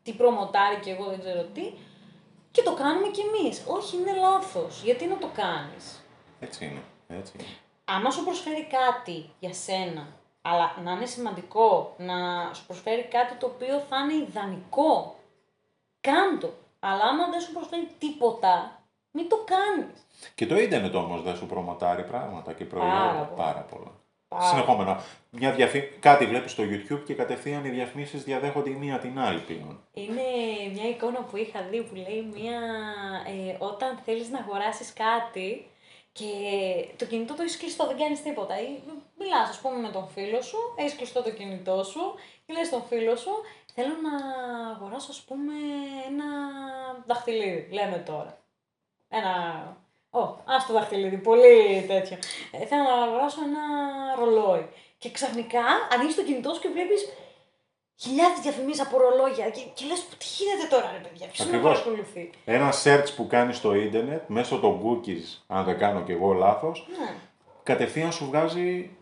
τι 0.05 0.11
προμοτάρει 0.13 0.79
και 0.79 0.91
εγώ 0.91 1.05
δεν 1.09 1.19
ξέρω 1.19 1.43
τι. 1.43 1.73
Και 2.51 2.61
το 2.61 2.73
κάνουμε 2.73 3.07
κι 3.07 3.21
εμείς. 3.21 3.63
Όχι, 3.67 3.97
είναι 3.97 4.13
λάθος. 4.15 4.81
Γιατί 4.83 5.05
να 5.05 5.17
το 5.17 5.27
κάνεις; 5.33 6.03
Έτσι 6.39 6.65
είναι. 6.65 6.81
Έτσι 7.19 7.33
είναι. 7.39 7.47
Άμα 7.85 8.09
σου 8.11 8.23
προσφέρει 8.23 8.67
κάτι 8.79 9.29
για 9.39 9.53
σένα, 9.53 10.07
αλλά 10.41 10.75
να 10.83 10.91
είναι 10.91 11.05
σημαντικό, 11.05 11.93
να 11.97 12.15
σου 12.53 12.65
προσφέρει 12.65 13.03
κάτι 13.03 13.33
το 13.35 13.45
οποίο 13.45 13.79
θα 13.79 13.97
είναι 13.97 14.13
ιδανικό, 14.13 15.15
κάντο. 16.01 16.53
Αλλά 16.79 17.03
άμα 17.03 17.29
δεν 17.29 17.41
σου 17.41 17.53
προσφέρει 17.53 17.87
τίποτα, 17.99 18.83
μην 19.11 19.29
το 19.29 19.37
κάνεις. 19.45 19.99
Και 20.35 20.45
το 20.47 20.55
ίντερνετ 20.59 20.95
όμως 20.95 21.21
δεν 21.21 21.35
σου 21.35 21.45
προμοτάρει 21.45 22.03
πράγματα 22.03 22.53
και 22.53 22.65
Πάρα 22.65 22.81
προϊόντα. 22.85 23.25
πολλά. 23.25 23.43
Πάρα 23.45 23.61
πολλά. 23.61 23.91
Πάρα. 24.37 24.49
Συνεχόμενα. 24.49 25.03
Μια 25.29 25.51
διαφή... 25.51 25.81
Κάτι 25.99 26.25
βλέπεις 26.25 26.51
στο 26.51 26.63
YouTube 26.63 27.01
και 27.05 27.13
κατευθείαν 27.13 27.65
οι 27.65 27.69
διαφημίσεις 27.69 28.23
διαδέχονται 28.23 28.69
η 28.69 28.73
μία 28.73 28.99
την 28.99 29.19
άλλη 29.19 29.39
πλέον. 29.39 29.79
Είναι 29.93 30.21
μια 30.73 30.89
εικόνα 30.89 31.19
που 31.19 31.37
είχα 31.37 31.61
δει 31.69 31.81
που 31.81 31.95
λέει 31.95 32.29
μια, 32.33 32.59
ε, 33.27 33.55
όταν 33.59 33.99
θέλεις 34.05 34.29
να 34.29 34.39
αγοράσεις 34.39 34.93
κάτι 34.93 35.67
και 36.11 36.31
το 36.97 37.05
κινητό 37.05 37.33
το 37.35 37.41
έχεις 37.41 37.57
κλειστό, 37.57 37.87
δεν 37.87 37.97
κάνεις 37.97 38.21
τίποτα. 38.21 38.61
Ή 38.61 38.67
μιλάς 39.19 39.49
ας 39.49 39.59
πούμε 39.59 39.77
με 39.77 39.89
τον 39.89 40.07
φίλο 40.07 40.41
σου, 40.41 40.57
έχεις 40.75 40.95
κλειστό 40.95 41.23
το 41.23 41.31
κινητό 41.31 41.83
σου 41.83 42.01
και 42.45 42.53
λες 42.53 42.67
στον 42.67 42.83
φίλο 42.83 43.15
σου 43.15 43.31
θέλω 43.73 43.93
να 44.01 44.13
αγοράσω 44.69 45.11
ας 45.11 45.21
πούμε 45.21 45.53
ένα 46.07 46.25
δαχτυλίδι, 47.05 47.67
λέμε 47.71 47.97
τώρα. 47.97 48.37
Ένα... 49.07 49.33
Ω, 50.21 50.37
ας 50.45 50.65
το 50.67 50.73
δαχτυλίδι, 50.73 51.17
πολύ 51.17 51.85
τέτοιο. 51.87 52.17
Ε, 52.51 52.65
θέλω 52.65 52.83
να 52.83 53.03
αγοράσω 53.03 53.39
ένα 53.43 53.63
ρολόι. 54.19 54.67
Και 54.97 55.11
ξαφνικά 55.11 55.63
ανοίγεις 55.93 56.15
το 56.15 56.23
κινητό 56.23 56.53
σου 56.53 56.61
και 56.61 56.69
βλέπεις 56.69 57.01
χιλιάδες 57.99 58.39
διαφημίσεις 58.39 58.85
από 58.85 58.97
ρολόγια 58.97 59.49
και, 59.49 59.61
και 59.73 59.85
λες 59.85 60.07
τι 60.17 60.25
γίνεται 60.37 60.67
τώρα 60.69 60.91
ρε 60.91 61.07
παιδιά, 61.07 61.27
ποιος 61.27 61.47
με 61.47 61.55
Ακριβώς. 61.57 61.81
παρακολουθεί; 61.81 62.29
Ένα 62.45 62.73
search 62.83 63.09
που 63.15 63.27
κάνεις 63.27 63.57
στο 63.57 63.73
ίντερνετ, 63.75 64.21
μέσω 64.27 64.59
των 64.59 64.81
cookies, 64.83 65.43
αν 65.47 65.63
δεν 65.65 65.77
κάνω 65.77 66.01
και 66.01 66.13
εγώ 66.13 66.33
λάθος, 66.33 66.87
Ναι. 66.99 67.13
κατευθείαν 67.63 68.11
σου 68.11 68.25
βγάζει 68.25 68.97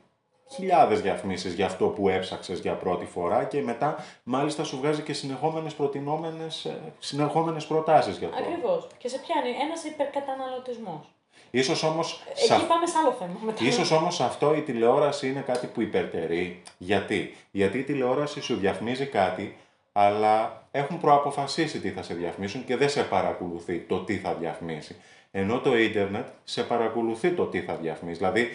χιλιάδες 0.51 1.01
διαφημίσεις 1.01 1.53
για 1.53 1.65
αυτό 1.65 1.85
που 1.87 2.09
έψαξες 2.09 2.59
για 2.59 2.73
πρώτη 2.73 3.05
φορά 3.05 3.43
και 3.43 3.61
μετά 3.61 3.95
μάλιστα 4.23 4.63
σου 4.63 4.77
βγάζει 4.77 5.01
και 5.01 5.13
συνεχόμενες 5.13 5.73
προτινόμενες, 5.73 6.65
ε, 6.65 6.79
συνεχόμενες 6.99 7.65
προτάσεις 7.65 8.17
για 8.17 8.27
αυτό. 8.27 8.43
Ακριβώς. 8.43 8.87
Και 8.97 9.07
σε 9.07 9.17
πιάνει 9.17 9.49
ένας 9.69 9.83
υπερκαταναλωτισμός. 9.83 11.09
Ίσως 11.51 11.83
όμως, 11.83 12.23
Εκεί 12.29 12.39
σε, 12.45 12.53
αυ- 12.53 12.67
πάμε 12.67 12.85
σε 12.87 12.97
άλλο 12.97 13.11
θέμα 13.11 13.39
μετά. 13.45 13.63
ίσως 13.65 13.91
όμως 13.91 14.21
αυτό 14.21 14.55
η 14.55 14.61
τηλεόραση 14.61 15.29
είναι 15.29 15.39
κάτι 15.41 15.67
που 15.67 15.81
υπερτερεί. 15.81 16.61
Γιατί; 16.77 17.35
Γιατί 17.51 17.77
η 17.77 17.83
τηλεόραση 17.83 18.41
σου 18.41 18.55
διαφημίζει 18.55 19.05
κάτι, 19.05 19.57
αλλά 19.91 20.63
έχουν 20.71 20.99
προαποφασίσει 20.99 21.79
τι 21.79 21.89
θα 21.89 22.03
σε 22.03 22.13
διαφημίσουν 22.13 22.65
και 22.65 22.77
δεν 22.77 22.89
σε 22.89 23.03
παρακολουθεί 23.03 23.79
το 23.79 23.99
τι 23.99 24.17
θα 24.17 24.33
διαφημίσει. 24.33 24.95
Ενώ 25.31 25.59
το 25.59 25.77
ίντερνετ 25.77 26.27
σε 26.43 26.63
παρακολουθεί 26.63 27.29
το 27.31 27.45
τι 27.45 27.61
θα 27.61 27.75
διαφημίσει. 27.75 28.17
Δηλαδή, 28.17 28.47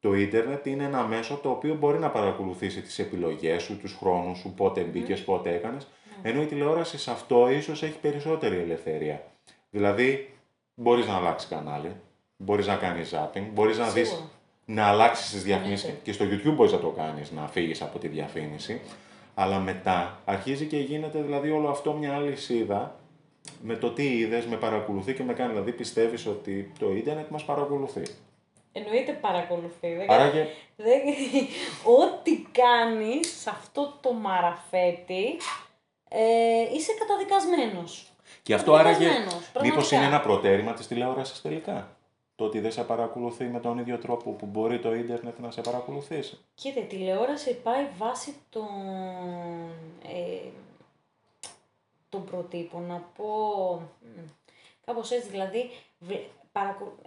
το 0.00 0.14
ίντερνετ 0.14 0.66
είναι 0.66 0.84
ένα 0.84 1.06
μέσο 1.06 1.38
το 1.42 1.50
οποίο 1.50 1.74
μπορεί 1.74 1.98
να 1.98 2.10
παρακολουθήσει 2.10 2.82
τις 2.82 2.98
επιλογές 2.98 3.62
σου, 3.62 3.78
τους 3.78 3.96
χρόνους 4.00 4.38
σου, 4.38 4.54
πότε 4.56 4.80
μπήκες, 4.80 5.24
πότε 5.24 5.54
έκανες. 5.54 5.88
Ενώ 6.22 6.42
η 6.42 6.46
τηλεόραση 6.46 6.98
σε 6.98 7.10
αυτό 7.10 7.50
ίσως 7.50 7.82
έχει 7.82 7.98
περισσότερη 7.98 8.56
ελευθερία. 8.56 9.24
Δηλαδή, 9.70 10.34
μπορείς 10.74 11.06
να 11.06 11.14
αλλάξεις 11.14 11.48
κανάλι, 11.48 11.92
μπορείς 12.36 12.66
να 12.66 12.76
κάνεις 12.76 13.14
zapping, 13.14 13.42
μπορείς 13.52 13.78
να 13.78 13.90
δεις 13.90 14.08
Σίγουρα. 14.08 14.28
να 14.64 14.84
αλλάξεις 14.86 15.30
τις 15.30 15.42
διαφημίσεις. 15.42 15.84
Εννοείται. 15.84 16.04
Και 16.04 16.12
στο 16.12 16.24
YouTube 16.24 16.54
μπορείς 16.54 16.72
να 16.72 16.78
το 16.78 16.88
κάνεις, 16.88 17.30
να 17.30 17.46
φύγεις 17.48 17.82
από 17.82 17.98
τη 17.98 18.08
διαφήμιση. 18.08 18.80
Αλλά 19.34 19.58
μετά 19.58 20.20
αρχίζει 20.24 20.66
και 20.66 20.76
γίνεται 20.78 21.22
δηλαδή 21.22 21.50
όλο 21.50 21.68
αυτό 21.68 21.92
μια 21.92 22.14
αλυσίδα 22.14 23.00
με 23.62 23.76
το 23.76 23.90
τι 23.90 24.16
είδες, 24.18 24.46
με 24.46 24.56
παρακολουθεί 24.56 25.14
και 25.14 25.22
με 25.22 25.32
κάνει. 25.32 25.50
Δηλαδή 25.50 25.72
πιστεύεις 25.72 26.26
ότι 26.26 26.72
το 26.78 26.92
ίντερνετ 26.92 27.28
μας 27.28 27.44
παρακολουθεί. 27.44 28.02
Εννοείται 28.72 29.12
παρακολουθεί. 29.12 29.94
Δεν 29.94 30.10
Άρα 30.10 30.28
κάνει- 30.28 30.32
και 30.32 30.46
δεν- 30.76 31.02
Ό,τι 32.00 32.36
κάνεις 32.52 33.40
σε 33.40 33.50
αυτό 33.50 33.98
το 34.00 34.12
μαραφέτη, 34.12 35.36
ε, 36.08 36.60
είσαι 36.74 36.92
καταδικασμένος. 36.98 38.12
Και 38.42 38.54
αυτό 38.54 38.74
άραγε 38.74 38.92
Καταδικασμένος, 39.04 39.34
μήπως 39.34 39.52
πραγματικά. 39.52 39.96
είναι 39.96 40.04
ένα 40.06 40.20
προτέρημα 40.20 40.72
της 40.72 40.86
τηλεόρασης 40.86 41.40
τελικά; 41.42 41.96
Το 42.36 42.44
ότι 42.44 42.60
δεν 42.60 42.72
σε 42.72 42.82
παρακολουθεί 42.84 43.44
με 43.44 43.60
τον 43.60 43.78
ίδιο 43.78 43.98
τρόπο 43.98 44.30
που 44.30 44.46
μπορεί 44.46 44.78
το 44.80 44.94
ίντερνετ 44.94 45.38
να 45.38 45.50
σε 45.50 45.60
παρακολουθήσει. 45.60 46.38
Κοίτα, 46.54 46.80
η 46.80 46.84
τηλεόραση 46.84 47.54
πάει 47.54 47.86
βάσει 47.98 48.34
των, 48.50 48.68
ε, 50.04 50.48
των 52.08 52.24
προτύπων. 52.24 52.82
Να 52.86 53.02
πω, 53.16 53.26
μ, 54.00 54.20
κάπως 54.86 55.10
έτσι, 55.10 55.28
δηλαδή, 55.28 55.70
βλε- 55.98 56.26
παρακολου- 56.52 56.98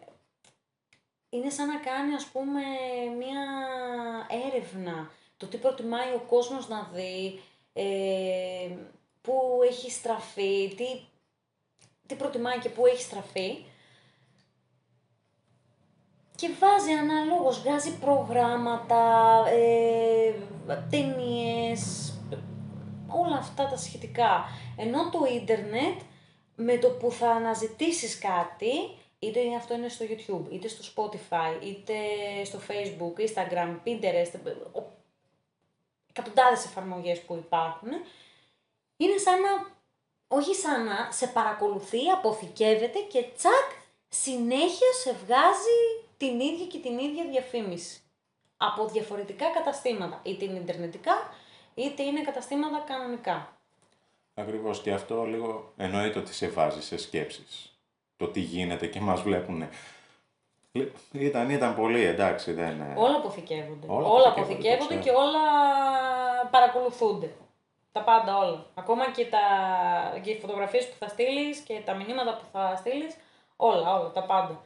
είναι 1.34 1.50
σαν 1.50 1.68
να 1.68 1.78
κάνει, 1.80 2.14
ας 2.14 2.26
πούμε, 2.26 2.62
μία 3.18 3.44
έρευνα. 4.48 5.12
Το 5.38 5.46
τι 5.46 5.58
προτιμάει 5.58 6.14
ο 6.14 6.24
κόσμος 6.28 6.68
να 6.68 6.90
δει, 6.94 7.40
ε, 7.74 8.70
πού 9.22 9.60
έχει 9.70 9.92
στραφεί, 9.92 10.74
τι, 10.78 10.86
τι 12.06 12.16
προτιμάει 12.16 12.60
και 12.60 12.70
πού 12.70 12.86
έχει 12.86 13.02
στραφεί. 13.02 13.66
Και 16.36 16.50
βάζει 16.60 16.92
αναλόγως, 16.92 17.62
βγάζει 17.62 17.98
προγράμματα, 17.98 19.44
ε, 19.48 20.34
ταινίες, 20.90 22.14
όλα 23.08 23.38
αυτά 23.38 23.68
τα 23.68 23.78
σχετικά. 23.78 24.46
Ενώ 24.78 25.10
το 25.10 25.20
ίντερνετ, 25.36 26.00
με 26.56 26.78
το 26.78 26.90
που 26.90 27.12
θα 27.12 27.30
αναζητήσεις 27.30 28.20
κάτι, 28.20 28.98
είτε 29.24 29.56
αυτό 29.56 29.74
είναι 29.74 29.90
στο 29.90 30.06
YouTube, 30.10 30.52
είτε 30.54 30.68
στο 30.68 30.84
Spotify, 30.96 31.64
είτε 31.64 31.94
στο 32.44 32.60
Facebook, 32.68 33.20
Instagram, 33.22 33.78
Pinterest, 33.86 34.32
ο- 34.74 34.92
εκατοντάδες 36.10 36.66
εφαρμογές 36.66 37.20
που 37.22 37.36
υπάρχουν, 37.36 37.90
είναι 38.98 39.18
σαν 39.18 39.42
να, 39.42 39.50
όχι 40.28 40.56
σαν 40.56 40.84
να, 40.86 41.12
σε 41.12 41.28
παρακολουθεί, 41.28 42.10
αποθηκεύεται 42.10 43.00
και 43.00 43.26
τσακ, 43.36 43.70
συνέχεια 44.10 44.92
σε 45.04 45.14
βγάζει 45.26 45.80
την 46.18 46.40
ίδια 46.40 46.66
και 46.66 46.78
την 46.80 46.98
ίδια 47.00 47.24
διαφήμιση. 47.30 47.98
Από 48.58 48.88
διαφορετικά 48.88 49.50
καταστήματα, 49.50 50.20
είτε 50.24 50.46
είναι 50.46 50.60
ιντερνετικά, 50.60 51.34
είτε 51.76 52.04
είναι 52.04 52.22
καταστήματα 52.22 52.84
κανονικά. 52.88 53.58
Ακριβώς 54.36 54.82
και 54.82 54.92
αυτό 54.92 55.24
λίγο 55.24 55.74
εννοείται 55.78 56.20
ότι 56.20 56.34
σε 56.34 56.48
βάζει 56.48 56.82
σε 56.82 56.98
σκέψεις. 56.98 57.73
Το 58.24 58.30
τι 58.30 58.40
γίνεται 58.40 58.88
και 58.88 59.00
μας 59.00 59.22
βλέπουν. 59.22 59.70
Ήταν, 61.12 61.50
ήταν 61.50 61.76
πολύ 61.76 62.04
εντάξει, 62.04 62.52
δεν 62.52 62.72
είναι. 62.72 62.94
Όλα 62.98 63.16
αποθηκεύονται. 63.16 63.88
Όλα 63.90 64.08
Όλα, 64.08 64.28
αποθηκεύονται, 64.28 64.74
αποθηκεύονται 64.74 64.96
το 64.96 65.02
και 65.02 65.10
όλα 65.10 65.40
παρακολουθούνται. 66.52 67.34
Τα 67.92 68.02
πάντα 68.02 68.38
όλα. 68.38 68.66
Ακόμα 68.74 69.12
και, 69.12 69.26
τα, 69.26 69.40
και 70.22 70.32
οι 70.32 70.40
φωτογραφίες 70.40 70.90
που 70.90 70.96
θα 71.00 71.08
στείλεις 71.08 71.60
και 71.60 71.82
τα 71.86 71.94
μηνύματα 71.94 72.38
που 72.38 72.44
θα 72.52 72.76
στείλεις. 72.76 73.16
Όλα, 73.56 74.00
όλα, 74.00 74.12
τα 74.12 74.24
πάντα. 74.24 74.62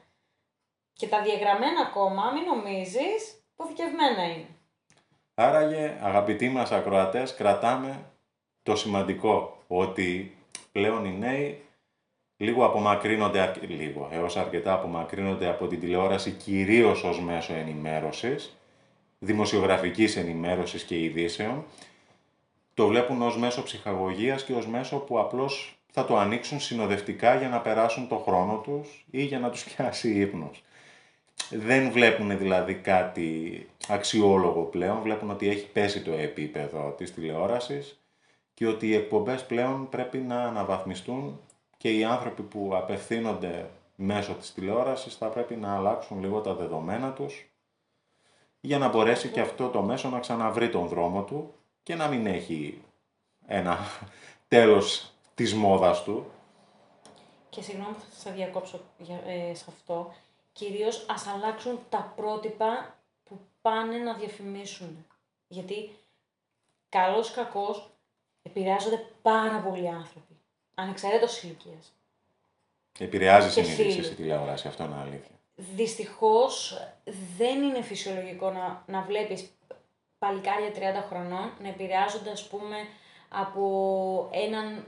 Και 0.94 1.08
τα 1.08 1.22
διαγραμμένα 1.22 1.82
ακόμα, 1.88 2.32
μην 2.32 2.44
νομίζεις, 2.44 3.44
αποθηκευμένα 3.56 4.24
είναι. 4.24 4.48
Άραγε, 5.36 5.98
αγαπητοί 6.02 6.50
μας 6.50 6.72
ακροατές, 6.72 7.34
κρατάμε 7.34 8.12
το 8.64 8.76
σημαντικό, 8.76 9.58
ότι 9.68 10.38
πλέον 10.72 11.06
οι 11.06 11.18
νέοι 11.18 11.67
λίγο 12.38 12.66
απομακρύνονται, 12.66 13.40
αρκε- 13.40 13.70
λίγο, 13.70 14.10
έως 14.12 14.38
αρκετά 14.38 14.74
απομακρύνονται 14.74 15.48
από 15.48 15.68
την 15.68 15.80
τηλεόραση 15.80 16.32
κυρίως 16.32 17.04
ως 17.04 17.22
μέσο 17.22 17.54
ενημέρωσης, 17.54 18.58
δημοσιογραφικής 19.20 20.16
ενημέρωσης 20.16 20.84
και 20.84 21.04
ειδήσεων, 21.04 21.66
το 22.74 22.88
βλέπουν 22.88 23.22
ως 23.22 23.38
μέσο 23.38 23.64
ψυχαγωγίας 23.64 24.44
και 24.44 24.54
ως 24.54 24.68
μέσο 24.68 24.98
που 24.98 25.20
απλώς 25.20 25.80
θα 25.92 26.06
το 26.06 26.18
ανοίξουν 26.18 26.60
συνοδευτικά 26.60 27.36
για 27.36 27.50
να 27.50 27.60
περάσουν 27.60 28.08
το 28.08 28.18
χρόνο 28.18 28.58
τους 28.58 29.06
ή 29.12 29.24
για 29.24 29.40
να 29.40 29.50
τους 29.50 29.64
πιάσει 29.64 30.10
ύπνος. 30.20 30.64
Δεν 31.50 31.92
βλέπουν 31.92 32.38
δηλαδή 32.38 32.74
κάτι 32.74 33.68
αξιόλογο 33.88 34.62
πλέον, 34.62 35.02
βλέπουν 35.02 35.30
ότι 35.30 35.50
έχει 35.50 35.68
πέσει 35.68 36.02
το 36.02 36.12
επίπεδο 36.12 36.94
της 36.98 37.14
τηλεόρασης 37.14 38.02
και 38.54 38.68
ότι 38.68 38.88
οι 38.88 38.96
εκπομπές 38.96 39.46
πλέον 39.46 39.90
πρέπει 39.90 40.18
να 40.18 40.44
αναβαθμιστούν 40.44 41.40
και 41.88 41.98
οι 41.98 42.04
άνθρωποι 42.04 42.42
που 42.42 42.72
απευθύνονται 42.74 43.70
μέσω 43.96 44.34
της 44.34 44.54
τηλεόρασης 44.54 45.16
θα 45.16 45.28
πρέπει 45.28 45.56
να 45.56 45.76
αλλάξουν 45.76 46.20
λίγο 46.20 46.42
τα 46.42 46.54
δεδομένα 46.54 47.14
τους 47.14 47.50
για 48.60 48.78
να 48.78 48.88
μπορέσει 48.90 49.30
και 49.30 49.40
αυτό 49.40 49.70
το 49.70 49.82
μέσο 49.82 50.10
να 50.10 50.20
ξαναβρει 50.20 50.70
τον 50.70 50.88
δρόμο 50.88 51.24
του 51.24 51.54
και 51.84 51.96
να 51.96 52.08
μην 52.08 52.26
έχει 52.26 52.82
ένα 53.46 53.78
τέλος 54.48 55.12
της 55.36 55.54
μόδας 55.54 56.04
του. 56.04 56.32
Και 57.50 57.62
συγγνώμη 57.62 57.94
που 57.94 58.00
θα 58.00 58.20
σας 58.20 58.34
διακόψω 58.34 58.80
για, 58.98 59.22
ε, 59.26 59.54
σε 59.54 59.66
αυτό. 59.68 60.14
Κυρίως 60.52 61.06
ας 61.10 61.28
αλλάξουν 61.28 61.80
τα 61.90 62.14
πρότυπα 62.16 62.96
που 63.24 63.40
πάνε 63.62 63.98
να 63.98 64.14
διαφημίσουν. 64.14 65.06
Γιατί 65.48 65.92
καλός 66.90 67.32
κακός 67.32 67.90
επηρεάζονται 68.42 69.06
πάρα 69.22 69.60
πολλοί 69.60 69.88
άνθρωποι. 69.88 70.37
Ανεξαρτήτως 70.80 71.44
ηλικίας. 71.44 71.94
Επηρεάζει 73.00 73.54
Και 73.54 73.64
συνείδηση 73.64 74.02
φίλου. 74.02 74.12
η 74.12 74.16
τηλεόραση, 74.16 74.68
αυτό 74.68 74.84
είναι 74.84 75.00
αλήθεια. 75.02 75.36
Δυστυχώς 75.56 76.82
δεν 77.38 77.62
είναι 77.62 77.82
φυσιολογικό 77.82 78.52
να, 78.52 78.84
να 78.88 79.02
βλέπεις 79.02 79.52
παλικάρια 80.20 81.02
30 81.02 81.06
χρονών 81.10 81.52
να 81.62 81.68
επηρεάζονται 81.68 82.32
ας 82.32 82.48
πούμε 82.48 82.76
από 83.30 84.30
έναν 84.32 84.86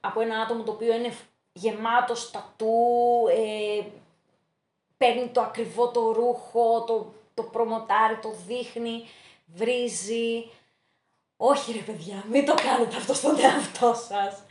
από 0.00 0.20
ένα 0.20 0.40
άτομο 0.40 0.62
το 0.62 0.72
οποίο 0.72 0.94
είναι 0.94 1.12
γεμάτο 1.52 2.14
στατού, 2.14 2.74
ε, 3.30 3.84
παίρνει 4.96 5.28
το 5.28 5.40
ακριβό 5.40 5.90
το 5.90 6.12
ρούχο, 6.12 6.84
το, 6.84 7.12
το 7.34 7.42
προμοτάρει, 7.42 8.18
το 8.22 8.34
δείχνει, 8.46 9.04
βρίζει. 9.46 10.50
Όχι 11.44 11.72
ρε 11.72 11.78
παιδιά, 11.78 12.24
μην 12.30 12.46
το 12.46 12.54
κάνετε 12.54 12.96
αυτό 12.96 13.14
στον 13.14 13.38
εαυτό 13.40 13.94
σας. 14.08 14.42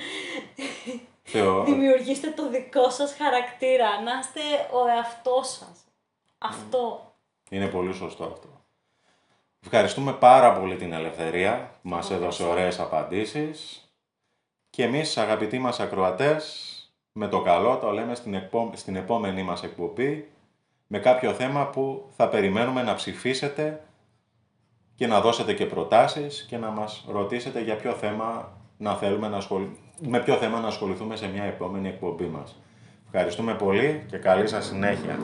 Θεω... 1.23 1.63
Δημιουργήστε 1.63 2.30
το 2.30 2.49
δικό 2.49 2.89
σας 2.89 3.15
χαρακτήρα, 3.17 4.01
να 4.01 4.12
είστε 4.19 4.39
ο 4.71 4.88
εαυτός 4.88 5.47
σας. 5.47 5.80
Αυτό. 6.38 7.13
Είναι 7.49 7.67
πολύ 7.67 7.93
σωστό 7.93 8.23
αυτό. 8.23 8.47
Ευχαριστούμε 9.63 10.13
πάρα 10.13 10.54
πολύ 10.54 10.75
την 10.75 10.93
Ελευθερία 10.93 11.80
που 11.82 11.89
μας 11.89 12.12
έδωσε 12.12 12.43
ωραίες 12.43 12.80
απαντήσεις. 12.80 13.89
Και 14.69 14.84
εμείς 14.84 15.17
αγαπητοί 15.17 15.60
μας 15.60 15.80
ακροατές, 15.80 16.75
με 17.12 17.27
το 17.27 17.41
καλό 17.41 17.77
το 17.77 17.91
λέμε 17.91 18.15
στην, 18.15 18.34
εκπο... 18.34 18.71
στην 18.75 18.95
επόμενή 18.95 19.43
μας 19.43 19.63
εκπομπή 19.63 20.32
με 20.88 20.99
κάποιο 20.99 21.34
θέμα 21.34 21.67
που 21.67 22.10
θα 22.15 22.27
περιμένουμε 22.30 22.84
να 22.84 22.93
ψηφίσετε 22.93 23.84
και 24.95 25.08
να 25.08 25.21
δώσετε 25.21 25.54
και 25.54 25.65
προτάσεις 25.65 26.45
και 26.49 26.58
να 26.58 26.69
μας 26.69 27.06
ρωτήσετε 27.12 27.62
για 27.62 27.75
ποιο 27.75 27.91
θέμα 27.91 28.51
να 28.77 28.95
θέλουμε 28.95 29.27
να 29.27 29.38
ασχολ... 29.38 29.62
με 30.08 30.19
ποιο 30.19 30.36
θέμα 30.36 30.60
να 30.60 30.67
ασχοληθούμε 30.67 31.15
σε 31.15 31.27
μια 31.27 31.43
επόμενη 31.43 31.88
εκπομπή 31.88 32.25
μας. 32.25 32.62
Ευχαριστούμε 33.06 33.54
πολύ 33.54 34.06
και 34.10 34.17
καλή 34.17 34.47
σας 34.47 34.65
συνέχεια. 34.65 35.19